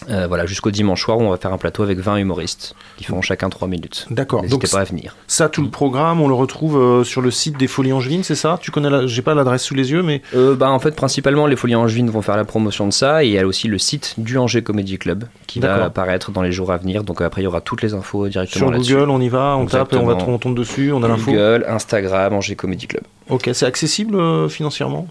[0.09, 3.03] Euh, voilà, jusqu'au dimanche soir où on va faire un plateau avec 20 humoristes qui
[3.03, 4.05] font chacun 3 minutes.
[4.11, 4.41] D'accord.
[4.43, 5.15] Donc N'hésitez pas à venir.
[5.25, 8.35] ça, tout le programme, on le retrouve euh, sur le site des Folies Angevines, c'est
[8.35, 8.59] ça?
[8.61, 9.07] Tu connais la...
[9.07, 12.09] J'ai pas l'adresse sous les yeux, mais Euh, bah, en fait, principalement, les Folies Angevines
[12.11, 14.61] vont faire la promotion de ça et il y a aussi le site du Angers
[14.61, 17.03] Comedy Club qui va apparaître dans les jours à venir.
[17.03, 18.95] Donc après, il y aura toutes les infos directement sur.
[18.95, 21.31] Google, on y va, on tape et on, va on tombe dessus, on a l'info.
[21.31, 23.03] Google, Instagram, Angers Comedy Club.
[23.29, 25.07] Ok, c'est accessible euh, financièrement?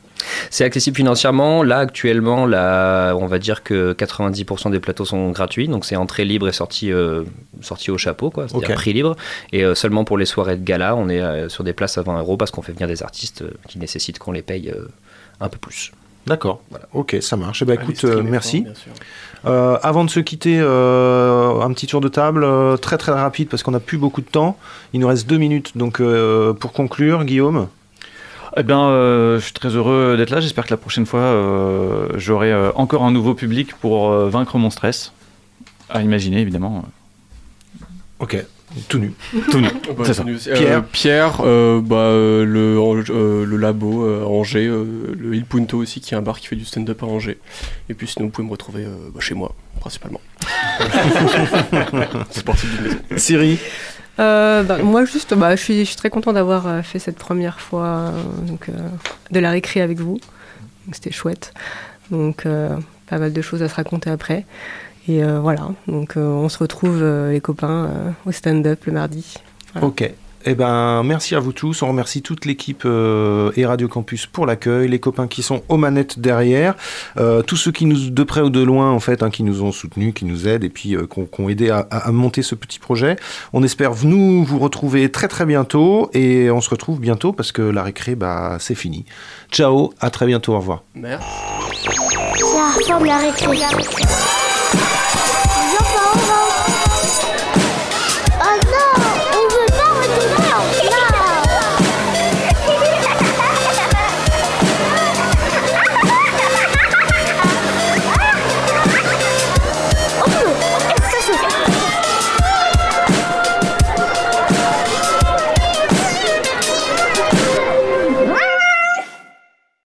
[0.50, 1.62] C'est accessible financièrement.
[1.62, 5.68] Là, actuellement, là, on va dire que 90% des plateaux sont gratuits.
[5.68, 7.24] Donc, c'est entrée libre et sortie, euh,
[7.60, 8.48] sortie au chapeau, quoi.
[8.48, 9.16] C'est-à-dire prix libre.
[9.52, 12.02] Et euh, seulement pour les soirées de gala, on est euh, sur des places à
[12.02, 14.88] 20 euros parce qu'on fait venir des artistes euh, qui nécessitent qu'on les paye euh,
[15.40, 15.92] un peu plus.
[16.26, 16.60] D'accord.
[16.92, 17.62] Ok, ça marche.
[17.62, 18.62] Eh ben, écoute, euh, merci.
[18.62, 18.92] bien sûr.
[19.46, 23.48] Euh, avant de se quitter, euh, un petit tour de table, euh, très très rapide
[23.48, 24.58] parce qu'on n'a plus beaucoup de temps.
[24.92, 26.02] Il nous reste deux minutes, donc
[26.60, 27.68] pour conclure, Guillaume.
[28.56, 30.40] Eh bien, je suis très heureux d'être là.
[30.40, 31.34] J'espère que la prochaine fois,
[32.16, 35.12] j'aurai encore un nouveau public pour vaincre mon stress.
[35.90, 36.84] À imaginer, évidemment.
[38.18, 38.42] Ok,
[38.88, 39.12] tout nu.
[39.50, 39.68] Tout nu.
[39.88, 40.24] Oh, bah, C'est ça.
[40.26, 40.84] euh, Pierre.
[40.84, 42.78] Pierre, euh, bah, euh, le,
[43.10, 46.38] euh, le labo euh, à Angers, euh, le Il Punto aussi, qui est un bar
[46.40, 47.38] qui fait du stand-up à Angers.
[47.88, 50.20] Et puis sinon, vous pouvez me retrouver euh, bah, chez moi, principalement.
[52.30, 52.98] Sportif d'une maison.
[53.16, 53.58] Siri.
[54.18, 57.18] Euh, bah, moi, juste, bah, je, suis, je suis très content d'avoir euh, fait cette
[57.18, 58.10] première fois euh,
[58.46, 58.72] donc, euh,
[59.30, 60.14] de la récré avec vous.
[60.86, 61.52] Donc, C'était chouette.
[62.10, 62.70] Donc, euh,
[63.08, 64.46] pas mal de choses à se raconter après.
[65.08, 68.92] Et euh, voilà, donc euh, on se retrouve, euh, les copains, euh, au stand-up le
[68.92, 69.34] mardi.
[69.72, 69.86] Voilà.
[69.88, 70.10] Ok.
[70.48, 71.82] Eh ben, merci à vous tous.
[71.82, 75.76] On remercie toute l'équipe euh, et Radio Campus pour l'accueil, les copains qui sont aux
[75.76, 76.76] manettes derrière,
[77.16, 79.64] euh, tous ceux qui nous, de près ou de loin, en fait, hein, qui nous
[79.64, 82.78] ont soutenus, qui nous aident et puis euh, qui ont- aidé à, monter ce petit
[82.78, 83.16] projet.
[83.52, 87.62] On espère nous vous retrouver très très bientôt et on se retrouve bientôt parce que
[87.62, 89.04] la récré, bah, c'est fini.
[89.50, 90.84] Ciao, à très bientôt, au revoir.
[90.94, 91.26] Merci.
[92.38, 93.56] Ça ressemble à récré.